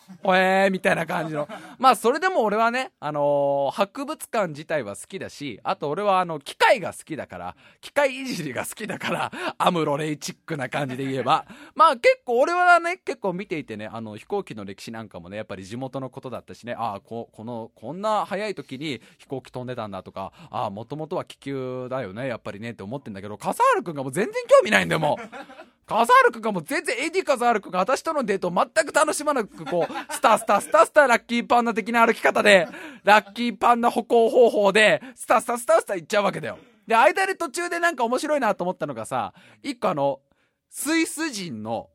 [0.22, 1.48] ほえーみたいな感じの。
[1.78, 11.44] まあそれでも俺はね、あのー、博物館自体は好きだし、あと俺はあの、機械が好きだから、機械いじりが好きだから、 アムロレイチックな感じで言えば。
[11.74, 25.70] まあ結構俺はね、結構見ていてね、あの飛行機の歴史なんかもね、やっぱり地元のことだったしね、ああ、ここの、こんな早い時に飛行機飛んでたんだとか、ああ、もともとは気球だよね、やっぱりねって思ってんだけど、笠原くんがもう全然興味ないんだよ、もう。
[25.90, 32.68] カザール君がもう全然エディ・カザール君が私とのデートを全く楽しまなく、こう、スタスタスタスタラッキーパンダ的な歩き方で、
[33.02, 36.58] ラッキーパンダ歩行方法で、スタスタスタスタ行っちゃうわけだよ。
[36.86, 40.20] で、間で途中でなんか面白いなと思ったのがさ、一個あの、
[40.68, 41.90] スイス人の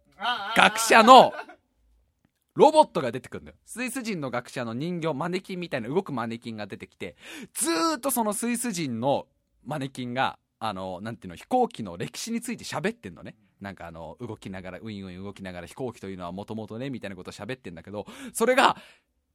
[0.58, 1.32] 学者の、
[2.56, 3.58] ロボットが出てくるんだよ。
[3.66, 7.16] スイス人の学者の人形、マネキンみたいな動くマネキンが出てきて、
[7.54, 9.28] ずーっとそのスイス人の
[9.64, 13.36] マネキンが、あの、なんていうの、飛行機の歴史について喋ってんのね。
[13.66, 18.78] なんかあの、動きながら、ウィンウィン動きながら飛行機というのはもともとね、みたいなこと喋ってんだけど、それが、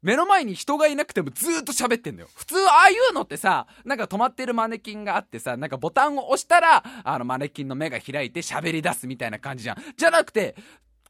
[0.02, 2.28] 目の前に人がいなくてもずーっと喋ってんだよ。
[2.34, 9.76] 普通ああいうのってさ、なんか止まってるマネキンがあってさ、なんかボタンを押したら、あのマネキンの目が開いて喋り出すみたいな感じじゃん。
[9.96, 10.54] じゃなくて、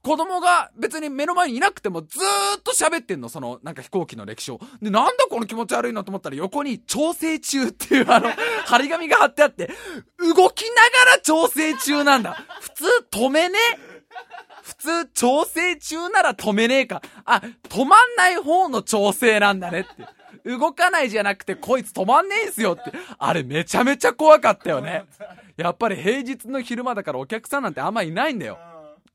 [0.02, 4.58] 子供が別に目の前にいなくてもずーっと喋ってんの、そのなんか飛行機の歴史を。
[4.80, 8.30] で、なんだこの気持ち悪いのと思ったら横に調整中っていうあの、
[8.66, 9.70] 張り紙が貼ってあって、
[10.18, 12.44] 動きながら調整中なんだ。
[12.60, 13.58] 普通止めね？
[14.62, 17.02] 普通調整中なら止めねえか。
[17.24, 20.06] あ、止まんない方の調整なんだねって。
[20.44, 22.92] 動かないじゃなくてこいつ止まんねえんすよって。
[23.18, 25.04] あれめちゃめちゃ怖かったよね。
[25.56, 28.58] やっぱり平日の昼間だからお客さんなんてあんまいないんだよ。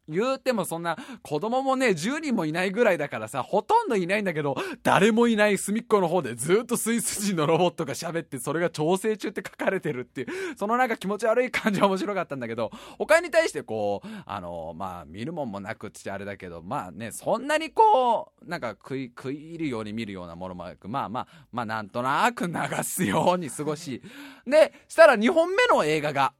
[0.07, 24.01] 言うてもそんな子供もね10人もいないぐらいだからさほとんどいないんだけど誰もいない隅っこの方でずっとスイス人のロボットが喋ってそれが調整中って書かれてるっていうそのなんか気持ち悪い感じは面白かったんだけど他に対してこうあのまあ見るもんもなくってあれだけどまあねそんなにこうなんか食い食い入るように見るようなものもなくまあまあまあなんとなく流すように過ごし
[24.45, 26.33] でしたら2本目の映画が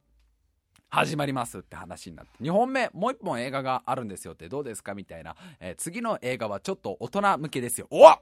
[0.88, 4.94] 始まりますって話になって2本目もう1本映画があるんですよってどうですか？
[4.94, 7.86] みたいな、えー次の映画はちょっと大人向けですよ。
[7.90, 8.18] おっ！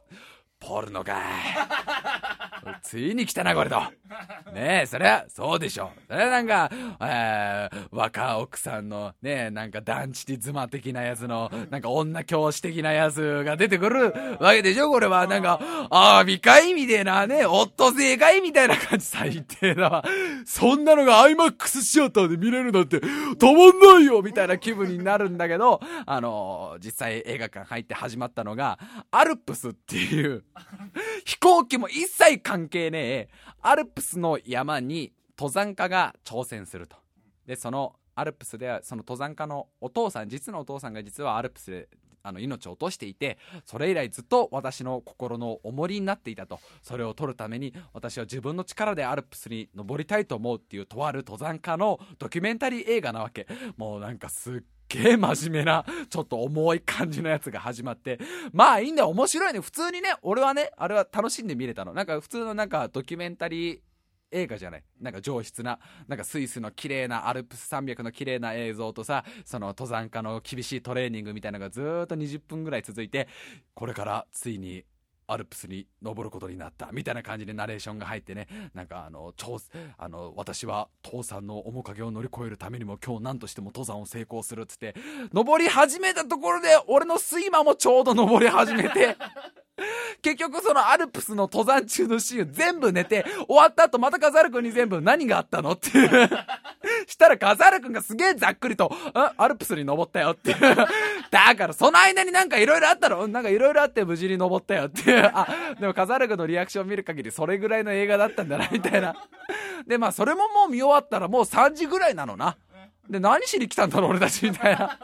[0.59, 1.15] ポルノか
[2.83, 3.81] ついに来たなこれと。
[4.53, 14.91] ねえそりゃそうでしょそれはなんか、えー若奥さんのねえなんか団地的妻的なやつのなんか女教師的なやつが出てくるわけでしょ？
[14.91, 19.05] これはなんかああ美会みたいなねオットセイ会みたいな感じ。
[19.07, 20.05] 最低だわ。
[20.45, 24.23] そんなのが IMAX シアターで見れるなんてたまんないよ！
[24.23, 28.79] みたいな気分になるんだけどあの実際映画館入って始まったのが
[29.11, 30.45] アルプスっていう
[31.25, 33.29] 飛行機も一切関関係ねえ
[33.63, 36.97] アルプスの山に登山家が挑戦すると。
[37.47, 41.89] でそのアルプスではその登山家のお父さん実のお父さんが実はアルプスで
[42.23, 46.61] あの命を落としていてそれ以来ずっと私の心の重りになっていたと。
[46.81, 53.49] それを取るために私は自分の力でアルプスに登りたいと思うっていうとある登山家のドキュメンタリー映画なわけ。
[53.77, 58.19] もうなんかすっげえ真面目なちょっと重い感じのやつが始まって。
[58.53, 59.09] まあいいんだよ。
[59.09, 59.61] 面白いね。
[59.61, 61.93] 普通にね俺はねあれは楽しんで見れたの。
[61.93, 63.79] なんか普通のなんかドキュメンタリー
[64.31, 64.85] 映画じゃない。
[65.01, 73.29] なんか上質ななんかスイスの綺麗なアルプス山脈の綺麗な映像とさその登山家の厳しいトレーニングみたいなのがずっと20分ぐらい続いて
[73.75, 74.85] これからついに
[75.27, 78.47] アルプスに登ることになったみたいな感じでナレーションが入ってね。
[78.75, 79.59] なんかあの超
[79.99, 84.95] あの私は父さんの面影を乗り越えるためにも今日何としても登山を成功するっつって
[85.33, 89.17] 登り始めたところで俺の睡魔もちょうど登り始めて
[90.23, 96.29] 結局そのアルプスの登山中のシーン全部寝て終わった後またカザル君に全部何があったのっていう。
[97.07, 98.91] したらカザル君がすげえざっくりと「ん
[99.37, 100.57] アルプスに登ったよ」っていう
[101.35, 105.31] だからその間になんかいろいろあったのうんなんかいろいろあって無事に登ったよっていう。
[105.35, 109.17] あでもカザル君のリアクション見る限りそれぐらいの映画だったんだなみたいな。
[109.85, 112.57] でまあそれももう見終わったらもう3時ぐらいなのな。
[113.11, 114.97] で何しに来たんだろう俺たちみたいな。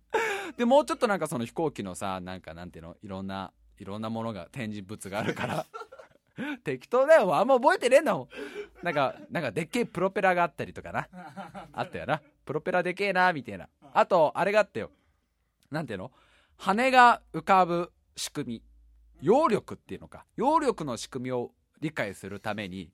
[0.56, 2.96] でもうちょっとなんかその飛行機のさなんかなんていうの？
[3.02, 5.66] いろんないろんなものが展示物があるから。
[6.64, 7.36] 適当だよ。
[7.36, 8.28] あんま覚えてねえんだもん。
[8.82, 11.06] なんかなんかでっけえプロペラがあったりとかな。
[11.74, 12.22] あったよな。
[12.46, 13.68] プロペラでけえなみたいな。
[13.92, 14.90] あとあれがあったよ
[15.74, 16.12] なんていうの？
[16.56, 18.62] 羽が浮かぶ仕組み。
[19.20, 20.24] 揚力っていうのか。
[20.36, 22.90] 揚力の仕組みを理解するために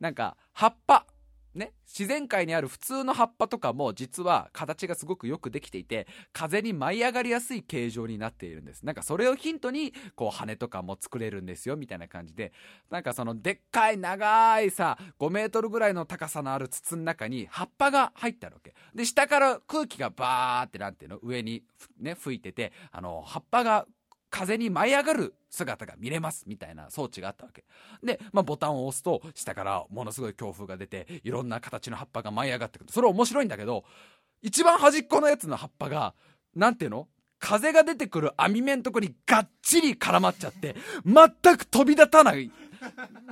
[0.00, 1.06] なんか葉っぱ。
[1.54, 8.84] ね、自然界にある普通の葉っぱとかも実は形がすごくよくできていて風に舞い上がりやすい形状になっているんです。
[8.84, 12.52] なんかそれをヒントにこう羽とかも作れるんですよみたいな感じで。
[12.90, 18.74] なんかそのでっかい長いさ5メートルぐらいの高さのある筒の中に葉っぱが入ってあるわけ。
[18.94, 21.62] で下から空気がバーってなんていうの上に
[22.00, 23.86] ね吹いててあの葉っぱが
[24.36, 27.64] 風に舞い上がる姿が見れますみたいな装置があったわけ。
[28.02, 32.92] で、まあ、ボタンを押すと下からものすごい強風が出ていろんな形の葉っぱが舞い上がってくる。
[32.92, 33.84] それ面白いんだけど
[34.42, 36.14] 一番端っこのやつの葉っぱが
[36.56, 37.06] なんていうの？
[37.38, 42.50] 風が出てくる網目のとこにがっちり絡まっちゃって全く飛び立たない。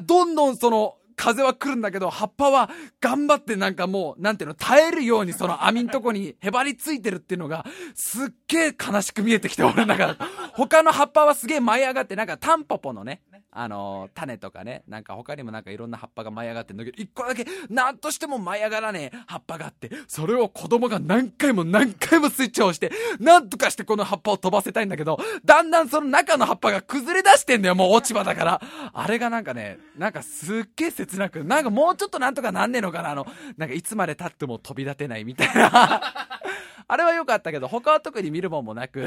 [0.04, 2.68] どんどんその風は来るんだけど葉っぱは
[3.00, 10.14] 頑張ってなんかもうなんていうの耐えるようにその網んとこにへばりついてるっていうのがすっげえ悲しく見えてきて俺の中で。
[10.54, 28.62] 他の葉っぱはすげえ舞い上がってなんかタンポポのねあの種とかねなんか他にもなんかいろんな葉っぱが舞い上がってんだけど一個だけなんとしても舞い上がらねえ葉っぱがあってそれを子供が何回も何回もスイッチを押してなんとかしてこの葉っぱを飛ばせたいんだけどだんだんその中の葉っぱが崩れ出してんだよもう落ち葉だから。
[28.94, 36.02] あれがなんかねなんかすっげえ切なくなんかもうちょっとなんとかなんねえのかなあのなんかいつまで経っても飛び立てないみたいな。
[36.88, 39.06] あれは良かったけど他は特に見るもんもなく。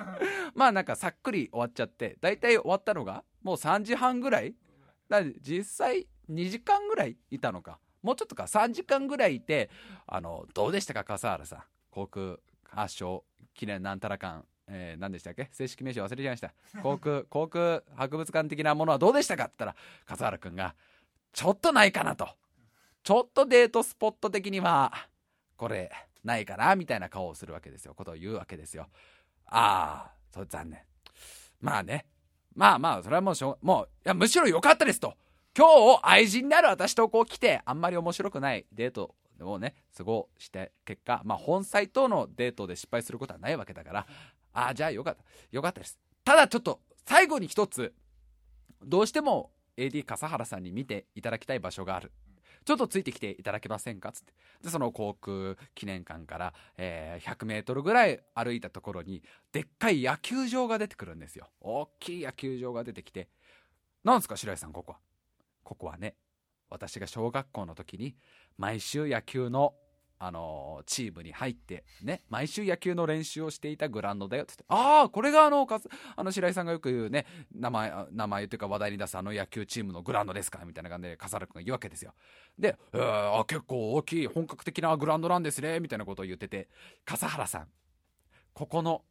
[0.54, 4.54] まあなんかさっくり終わっちゃって大体終わったのがもう3時半ぐらい。
[5.08, 7.78] だ実際2時間ぐらいいたのか。
[8.02, 9.68] もうちょっとか3時間ぐらいいて
[10.06, 11.62] あのどうでしたか笠原さん。
[11.90, 12.36] 航空
[12.68, 15.48] 発祥記念なんたら館、えー、何でしたっけ？
[15.52, 16.52] 正式名称忘れちゃいました。
[16.82, 19.44] 航空、航空博物館的なものはどうでしたか？
[19.44, 19.76] って言ったら、
[20.06, 20.74] 笠原くんが、
[21.36, 22.30] ちょっとないかなと。
[23.02, 24.90] ちょっとデートスポット的には、
[25.58, 25.92] これ、
[26.24, 27.94] ないかなみたいな顔をするわけですよ。
[27.94, 28.88] ことを言うわけですよ。
[29.44, 30.80] ああ、そう残念。
[31.60, 32.06] まあね。
[32.54, 35.12] まあまあ、それはもうしょ、もう、いや、むしろ良かったですと。
[35.54, 35.66] 今
[35.98, 44.06] 日、愛人である私とこう来て、あんまり面白くないデートをね、過ごして結果、まあ本妻とのデートで失敗することはないわけだから、
[44.54, 45.22] ああ、じゃあよかった。
[45.52, 45.98] よかったです。
[46.24, 47.94] ただちょっと、最後に一つ、
[48.82, 52.12] どうしても AD 笠原さんに見ていただきたい場所がある。
[52.64, 54.10] ちょっとついてきていただけませんか？
[54.10, 54.32] つって。
[54.62, 59.22] で、その航空記念館から、えー、100メートルぐらい歩いたところに、
[59.52, 61.48] でっかい野球場が出てくるんですよ。
[61.60, 63.28] 大きい野球場が出てきて、
[64.02, 64.98] なんすか白井さん、ここは。
[65.62, 66.16] ここはね、
[66.68, 68.16] 私が小学校の時に、
[68.58, 69.74] 毎週野球の
[70.18, 75.80] あのチームに入ってね毎週野球の練習をしていたグラウンドだよって言ってああこれがあのか
[76.16, 82.14] あの白井さんがよく言うね名前名前というか話題に出すあの野球チームのグラウンドですかみたいな感じで笠原君が言うわけですよ。
[82.58, 86.68] で、えー、あ結構大きい本格的なグラウンドなんですねみたいなことを言ってて
[87.04, 87.66] 笠原さん
[88.54, 89.02] ここの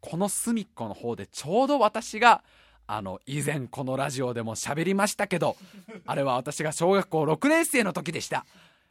[0.00, 2.44] この隅っこの方でちょうど私が
[2.86, 5.56] あの以前このラジオでも喋りましたけど
[6.06, 8.46] あれは私が小学校6年生の時でした。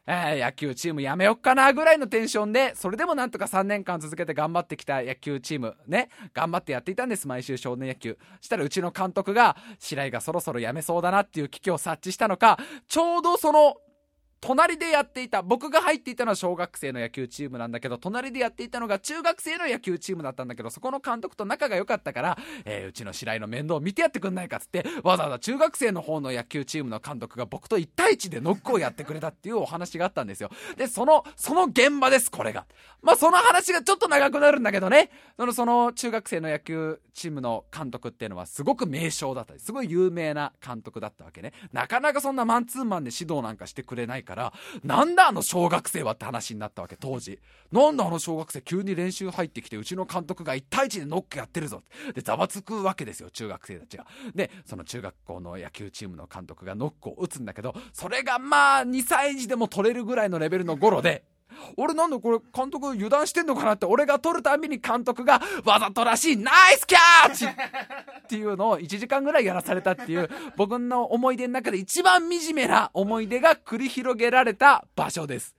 [0.08, 8.18] えー、野球チームやめよっかなぐらいのテンションで、それでもなんとか3年間続けて頑張ってきた野球チーム、ね、頑張ってやっていたんです、毎週少年野球。
[8.40, 13.76] したらうちの監督が、白井がそろそろやめそうだなっていう危機を察知したのか、ちょうどその
[14.40, 30.52] 隣でやっていた、僕が入っていたのは小学生の野球チームなんだけど、隣でやっていたのが中学生の野球チームだったんだけど、そこの監督と仲が良かったから、えー、うちの白井の面倒を見てやってくんないかっつって、わざわざ中学生の方の野球チームの監督が僕と1対1でノックをやってくれたっていうお話があったんですよ。
[30.76, 32.66] で、その、その現場です、これが。
[33.02, 41.54] まあ、その話がちょっと長くなるんだけどね、その、その中学生の野球チームの監督っていうのはすごく名将だったり、すごい有名な監督だったわけね。
[41.74, 44.54] なかなかそんなマンツーマンで指導なんかしてくれないから、
[44.84, 47.40] なんだあの小学生はって話になったわけ、当時。
[47.72, 51.82] なんだあの小学生急に練習入ってきて、うちの監督が1対1でノックやってるぞ。
[52.14, 54.06] で、ざわつくわけですよ、中学生たちが。
[54.36, 61.24] で、その中学校の野球チームの監督がノックを打つんだけど、それがまあ、2歳児でも取れるぐらいのレベルのゴロで、
[61.78, 67.50] 俺なんだこれ監督油断してんのかなって俺が取るたびに監督がわざとらしいナイスキャッチっ
[68.28, 75.56] ていうのを1時間ぐらいやらされたっていう僕の思い出の中で一番惨めな思い出が繰り広げられた場所です。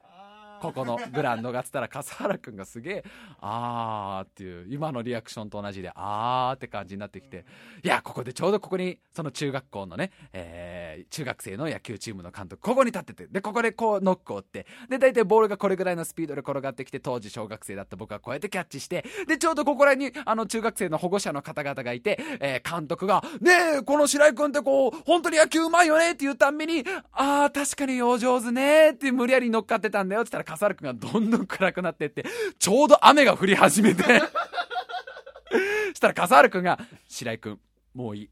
[0.61, 3.05] ここのグランドがつったら笠原君がすげえ
[3.41, 7.45] あーっていう今のリアクションと同じであーって感じになってきて
[7.85, 32.25] いやここでちょうどここにその中学校のね、えー、中学生の野球チームの監督ここに立っててでここでこうノックを打ってで大体ボールがこれぐらいのスピードで転がってきて当時小学生だった僕はこうやってキャッチしてでちょうどここらにあの中学生の保護者の方々がいて、えー、監督が「ねえこの白井君ってこう本当に野球うまいよね」って言うたんびに「ああ確かにお上手ね」って無理やり乗っかってたんだよって言ったら笠原君がどんどん暗くなってって、
[32.59, 34.03] ちょうど雨が降り始めて
[35.93, 37.61] したら笠原くんが、白井君、
[37.95, 38.31] もういい。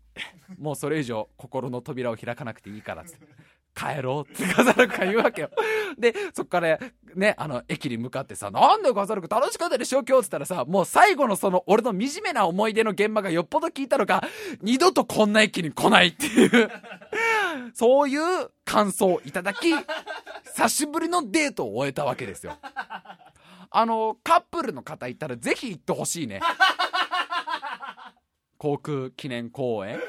[0.58, 3.26] もうそれ以上心の扉を開かなくていいからっつって。
[3.76, 5.50] 帰ろうって笠原君が言うわけよ。
[5.98, 6.78] で、そっから
[7.14, 14.24] ね、あの、駅に向かってさ、なんだよ笠原君楽しかったでしょ今日っつったらさ、もう最後のその俺の惨めな思い出の現場がよっぽど聞いたのか、
[14.62, 16.70] 二度とこんな駅に来ないっていう
[17.74, 19.74] そういう感想をいただき、
[20.44, 22.56] 久しぶりのデートを終えたわけですよ。
[23.70, 26.40] あの、カップルの方いたらぜひ行ってほしいね。
[28.56, 30.00] 航空記念公園。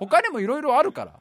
[0.00, 1.20] 他にもいろいろあるから。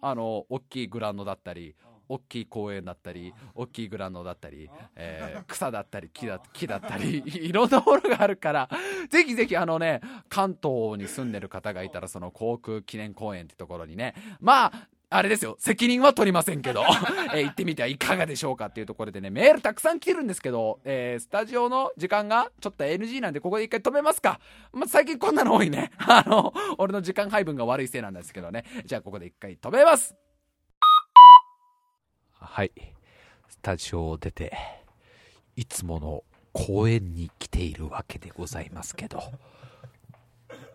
[0.00, 1.74] あの、大きいグラウンドだったり、
[2.08, 8.68] 大きい公園だったり、大きいグラウンドだったり、えー、草だったり木だ、木だったり、 いろんなものがあるから、
[9.08, 15.56] ぜひぜひあのね、関東に住んでる方がいたら、その航空記念公園ってところにね、まあ、あれですよ。
[15.58, 16.84] 責任は取りませんけど、
[17.34, 24.38] えー、行ってみてはいかがでしょうかっていうところでね、メールたくさん来てるんですけど、えー、スタジオの時間がちょっと NG なんで、ここで一回止めますか。
[24.72, 25.90] まあ、最近こんなの多いね。
[25.98, 28.64] あの、俺の時間配分が悪いせいなんですけどね。
[28.84, 30.14] じゃあここで一回止めます。
[32.38, 32.70] はい。
[33.48, 34.56] スタジオを出て、
[35.56, 39.20] いつもの公園に来ているわけでございますけど、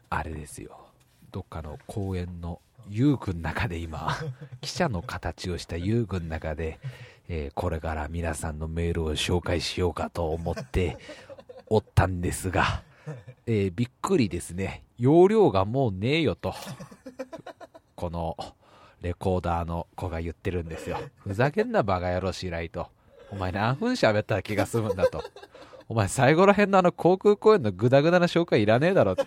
[0.10, 0.90] あれですよ。
[1.32, 2.60] どっかの公園の
[2.90, 4.16] 遊具の中で今、
[4.62, 6.80] 記者の形をした遊具の中で、
[7.28, 10.98] えー、これから皆さんのメールを紹介しようかと思って
[11.68, 12.84] おったんですが、
[13.46, 14.84] えー、びっくりですね。
[14.98, 16.54] 容量がもうねえよと。
[17.96, 18.38] この
[19.02, 20.98] レコーダーの子が言ってるんですよ。
[21.20, 22.88] ふざけんなバカ野郎しらいと。
[23.32, 25.24] お前何分喋ったら気が済むんだと。
[25.88, 29.24] お前最後ら辺のあの航空公園のグダグダな紹介いらねえだろって。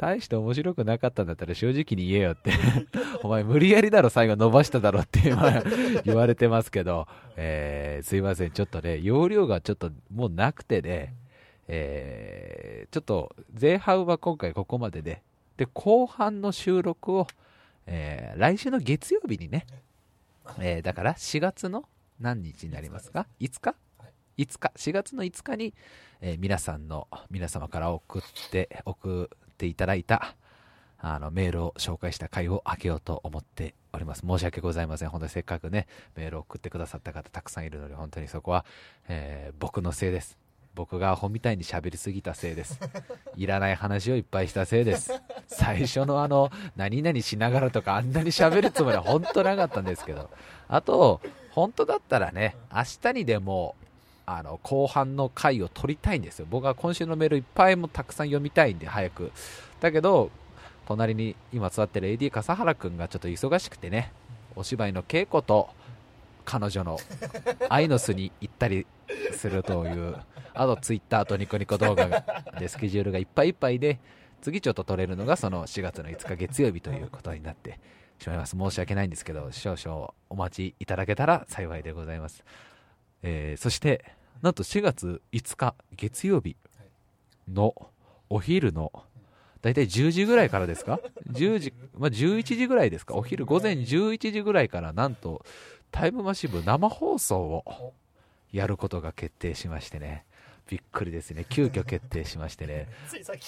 [0.00, 2.52] 大して面白くなかったんだったら正直に言えよって。
[3.22, 5.62] お前無理やりだろ最後伸ばしただろって今
[6.06, 8.50] 言われてますけど、えー、すいません。
[8.50, 11.14] ちょっとね、容量がちょっともうなくてね、
[11.68, 15.22] えー、ちょっと前半は今回ここまでで、
[15.58, 17.26] で、後半の収録を、
[17.84, 19.66] えー来週の月曜日にね、
[20.60, 21.84] えーだから4月の
[22.18, 23.74] 何日になりますか ?5 日
[24.38, 25.74] ?5 日、4月の5日に、
[26.22, 29.28] えー皆さんの、皆様から送って、送
[29.60, 30.34] っていただいた、
[30.98, 34.22] あの、メールを紹介した回を開けようと思っております。
[34.26, 35.10] 申し訳ございません。
[35.10, 35.86] 本当にせっかくね、
[36.16, 38.64] メールを送ってくださった方たくさんいるので、本当にそこは、
[39.08, 40.38] えー僕のせいです。
[40.74, 42.80] 僕がアホみたいに喋りすぎたせいです。
[43.36, 45.12] いらない話をいっぱいしたせいです。
[45.46, 50.30] 最初のあの、何々しながらとかあんなに喋るつもりは本当なかったんですけど。
[50.68, 53.74] あと、本当だったらね、明日にでも、
[54.38, 56.46] あの、後半の回を取りたいんですよ。
[56.48, 59.32] 僕は今週のメールいっぱいもたくさん読みたいんで、早く。
[59.80, 60.30] だけど、
[60.86, 64.12] 隣に今座ってる AD 笠原くんがちょっと忙しくてね、
[64.54, 65.70] お芝居の稽古と、
[66.44, 66.98] 彼女の
[67.68, 68.86] 愛の巣に行ったり
[69.32, 70.16] するという、
[70.54, 72.24] あとツイッターとニコニコ動画
[72.58, 73.98] でスケジュールがいっぱいいっぱいで、
[74.40, 77.78] 次ちょっと撮れるのがその4月の5日月曜日ということになって
[78.18, 78.56] しまいます。
[78.56, 82.44] 申し訳ないんですけど、少々お待ちいただけたら幸いでございます。
[83.22, 84.04] えーそして、
[84.42, 86.56] なんと4月5日月曜日
[87.52, 87.74] の
[88.28, 88.92] お昼の
[89.60, 91.00] 大体10時ぐらいからですか
[91.32, 93.14] ?10 時、まあ、11時ぐらいですか？
[93.14, 95.44] お昼午前11時ぐらいからなんと
[95.90, 97.92] タイムマシブ生放送を
[98.52, 100.24] やることが決定しましてね。
[100.68, 101.44] びっくりですね。
[101.48, 102.86] 急遽決定しましてね。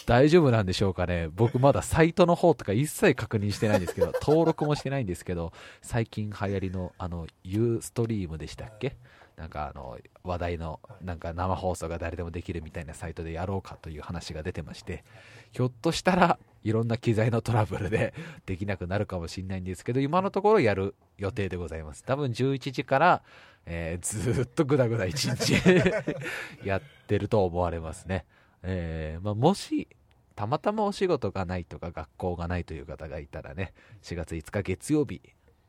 [0.06, 1.28] 大丈夫なんでしょうかね？
[1.34, 8.96] 僕まだサイトの方とか一切確認してないんですけど、登録もしてないんですけど、最近流行りのあの、ユーストリームでしたっけ？
[9.42, 15.02] なんかあの、話題のなんか生放送が誰でもできるみたいなサイトでやろうかという話が出てまして、
[15.50, 18.14] ひょっとしたらいろんな機材のトラブルで
[18.46, 22.04] できなくなるかもしれないんですけど、今のところやる予定でございます。
[22.04, 23.22] 多分11時から、
[23.66, 28.24] えーずっとぐだぐだ1日 やってると思われますね。
[28.62, 29.88] えーまあ、もし、
[30.36, 33.72] たまたまお仕事がないとか学校がないという方がいたらね、
[34.02, 35.20] 4月5日月曜日、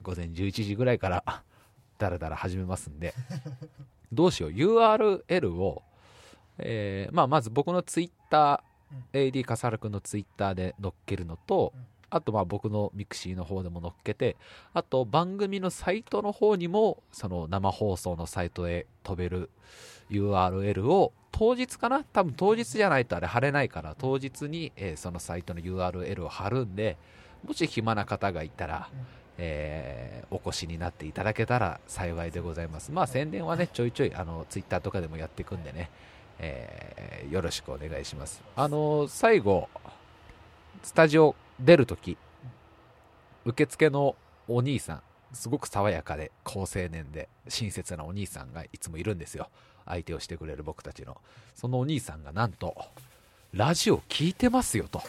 [0.03, 1.43] 午前11時ぐらいから、
[2.03, 3.13] だらだら始めますんで、
[4.11, 5.81] どうしよう、URL を、
[6.57, 11.71] えーまあ、まず僕のツイッター、AD 笠原くんのツイッターで載っけるのと、
[12.09, 14.35] あとまあ僕のミクシーの方でも載っけて、
[14.73, 19.49] あと番組のサイトの方にも、その生放送のサイトへ飛べる
[20.11, 22.03] URL を当日かな？
[22.03, 26.97] 多分当日じゃないとあれ貼れないから、当日に、えーそのサイトの URL を貼るんで、
[27.47, 28.89] もし暇な方がいたら、
[29.37, 32.91] えーお越しになっていただけたら幸いでございます。
[32.91, 35.91] まあ宣伝はね、ちょいちょい、あの、ツイッターとかでもやっていくんでね、
[36.39, 38.41] えーよろしくお願いします。
[38.55, 39.69] あの、最後、
[40.81, 42.17] スタジオ出るとき、
[43.45, 44.15] 受付の
[44.47, 45.01] お兄さん、
[45.33, 49.49] すごく爽やかで好青年で親切なお兄さんがいつもいるんですよ。
[49.85, 51.17] 相手をしてくれる僕たちの。
[51.55, 52.75] そのお兄さんがなんと、
[53.53, 55.01] ラジオ聞いてますよと。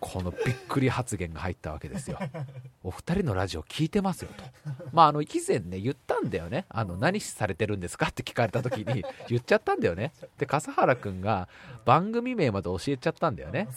[0.00, 2.18] このびっくり発言が入ったわけですよ。
[2.82, 4.44] お二人のラジオ聞いてますよと。
[4.92, 6.64] まあ、あの、以前ね、言ったんだよね。
[6.70, 10.12] あの、何されてるんですかって聞かれた時に 言っちゃったんだよね。
[10.38, 11.48] で、笠原くんが
[11.84, 13.68] 番組名まで教えちゃったんだよね。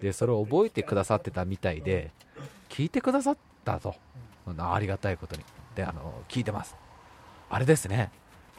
[0.00, 2.12] で、それを覚えてくださってたみたいで、
[2.68, 3.94] 聞いてくださったと。
[4.58, 5.44] ありがたいことに。
[5.74, 6.76] で、あの、聞いてます。
[7.48, 8.10] あれですね。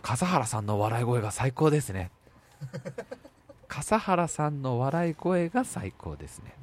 [0.01, 2.11] 笠原さんの笑い声が最高ですね。
[3.67, 6.53] 笠原さんの笑い声が最高ですね。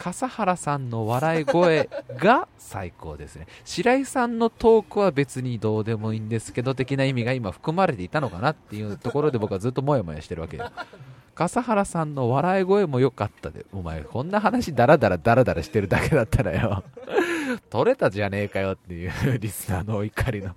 [0.00, 3.46] 笠原さんの笑い声が最高ですね。
[3.66, 10.70] 白井さんのトークは別にどうでもいいんですけど、的な意味が今含まれていたのかなっていうところで僕はずっとモヤモヤしてるわけよ。
[11.36, 16.82] 笠原さんの笑い声も良かったで、お前こんな話ダラダラダラダラしてるだけだったらよ。
[17.68, 20.54] 取れたじゃねえかよっていうリスナーのお怒りの。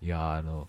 [0.00, 0.68] いや、あの、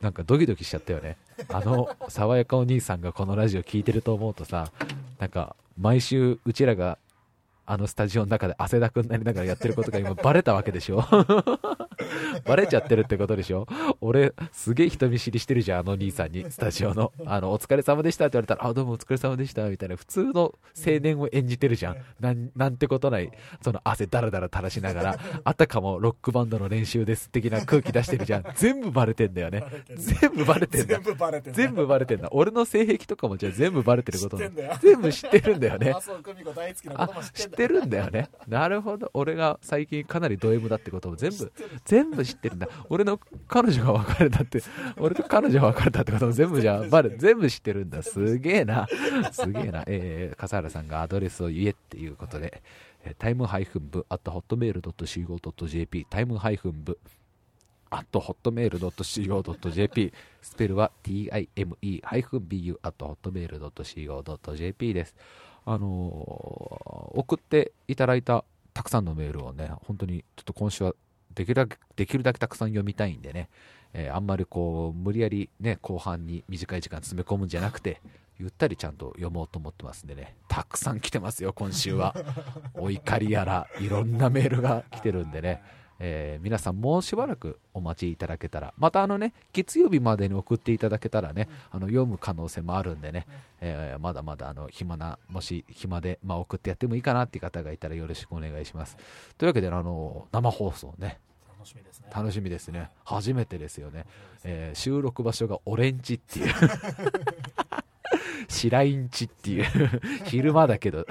[0.00, 1.18] なんかドキドキしちゃったよね。
[1.50, 4.70] あの、爽やかお兄さんがこのラジオ聞いてると思うとさ、
[5.18, 6.98] なんか、毎週うちらが
[7.68, 11.04] あのスタジオの中で汗だくになりながらやってることが今バレたわけでしょ
[12.46, 13.66] バレちゃってるってことでしょ
[14.00, 17.12] 俺、すげえ人見知りしてるじゃん、あの兄さんに、スタジオの。
[17.26, 21.96] あの、お疲れ様でしたって言われたら、あ、どうもお疲れ様でした、みたいな、普通の青年を演じてるじゃん。
[22.20, 23.30] なん、なんてことない、
[23.62, 28.44] その汗だらだら垂らしながら、あたかもロックバンドの練習です的な空気出してるじゃん。
[28.56, 29.64] 全部バレてんだよね。
[29.96, 31.02] 全部バレてんだ全。
[31.02, 32.28] 部バレてんだ全部バレてんだ。
[32.30, 36.00] 俺の性癖とかもじゃあ全部バレてること全部知ってるんだよね麻。
[36.00, 38.28] 生久美子大好きなことも知ってんだってるんだよね。
[38.46, 39.10] なるほど。
[39.14, 41.52] 俺が最近かなりド M だってことも全部、
[41.84, 42.68] 全部知ってるんだ。
[42.88, 44.62] 俺の彼女が別れたって、
[44.96, 48.02] 俺と彼女が別れたってことも全部じゃ、バレ、全部知ってるんだ。
[48.02, 48.86] すげえな。
[49.32, 49.82] すげえな。
[49.86, 52.62] えー、笠原さんがアドレスを言えっていうことで、
[53.18, 56.96] タイムハイフン部、あとホットメール .co.jp、タイムハイフン部、
[57.90, 65.16] at hotmail.co.jp スペルは time-bu at hotmail.co.jp です。
[65.70, 70.94] あのー、送っていただいたたくさんのメールをね、本当にちょっと今週は
[71.34, 73.50] できるだけできるだけたくさん読みたいんでね、
[73.92, 78.00] えー、あんまりこう無理やりね後半に短い時間詰め込むんじゃなくて
[78.38, 82.14] ゆったりちゃんと読もうと思ってますんでねたくさん来てますよ今週は。
[82.74, 85.62] お怒りやらいろんなメールが来てるんでね
[86.00, 93.26] えー、皆さんもうしばらくお待ちいただけたら、またあのね、月曜日までに送っていただけたらね、あの読む可能性もあるんでね、
[93.60, 98.96] えー、まだまだあの暇な、もし暇で、まあ、送ってやってもいいかなっていう方がいたらよろしくお願いします。
[99.36, 101.18] というわけで、あの、生放送ね、
[101.58, 102.06] 楽しみですね。
[102.14, 102.90] 楽しみですね。
[103.04, 104.06] 初めてですよね。
[104.44, 106.54] えー、収録場所がオレンジっていう
[108.48, 109.64] 白インチっていう
[110.24, 111.06] 昼間だけど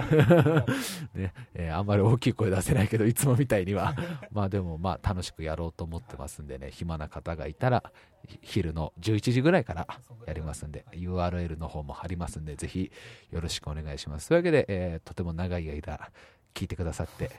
[1.14, 3.96] ね、えー、あんまり大きい声出せないけど、いつもみたいには、
[4.32, 7.84] まあでもまあ楽しくやろうと思ってますんでね、暇な方がいたら、
[8.42, 9.88] 昼の11時ぐらいから
[10.26, 12.92] やりますんで、URL の方も貼りますんで、ぜひ
[13.32, 14.30] よろしくお願いします。
[14.30, 16.10] というわけで、えー、とても長い間、
[16.54, 17.30] 聞いてくださって。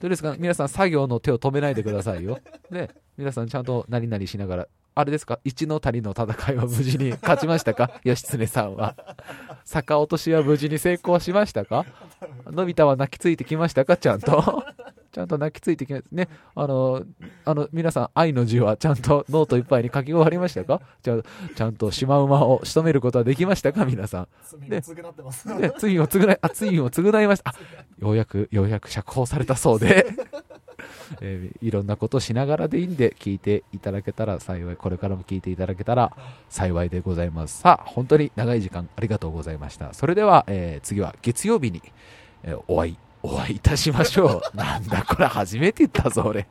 [0.00, 0.36] どうですか？
[0.38, 2.40] 皆さん作業の手を止めないでくださいよ。
[2.70, 2.88] ね、
[3.18, 5.40] 皆さんちゃんと何々しながらあれですか？
[5.44, 7.90] 一の谷の戦いは無事に勝ちましたか？
[8.04, 8.94] 義経さんは。
[9.64, 11.84] 逆落としは無事に成功しましたか？
[12.46, 13.96] のび太は泣きついてきましたか？
[13.96, 14.64] ちゃんと。
[15.12, 16.28] ちゃんと泣きついてきますね。
[16.56, 17.04] あの、
[17.44, 20.80] あの、皆さん、愛の字はちゃんとノートいっぱいに書き終わりましたか？
[21.02, 21.16] じゃ
[21.54, 23.84] ちゃんとシマウマを仕留めることはできましたか？
[23.84, 24.28] 皆さん。
[24.44, 25.60] 罪を償ってます。
[25.60, 27.50] で、罪を償い、あ、罪を償いました。
[27.50, 27.54] あ、
[27.98, 30.06] ようやく、ようやく釈放されたそうで。
[31.20, 36.12] えー、いろんなことしながらでいいんで聞いていただけたら幸いこれからも聞いていただけたら
[36.48, 37.60] 幸いでございます。
[37.60, 39.94] さあ本当に長い時間ありがとうございました。
[39.94, 41.82] それでは、えー、次は月曜日に、
[42.42, 44.56] えー、お会いお会いいたしましょう。
[44.56, 46.46] なんだこれ初めて言ったぞ俺、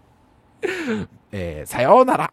[1.32, 2.32] えー、さようなら。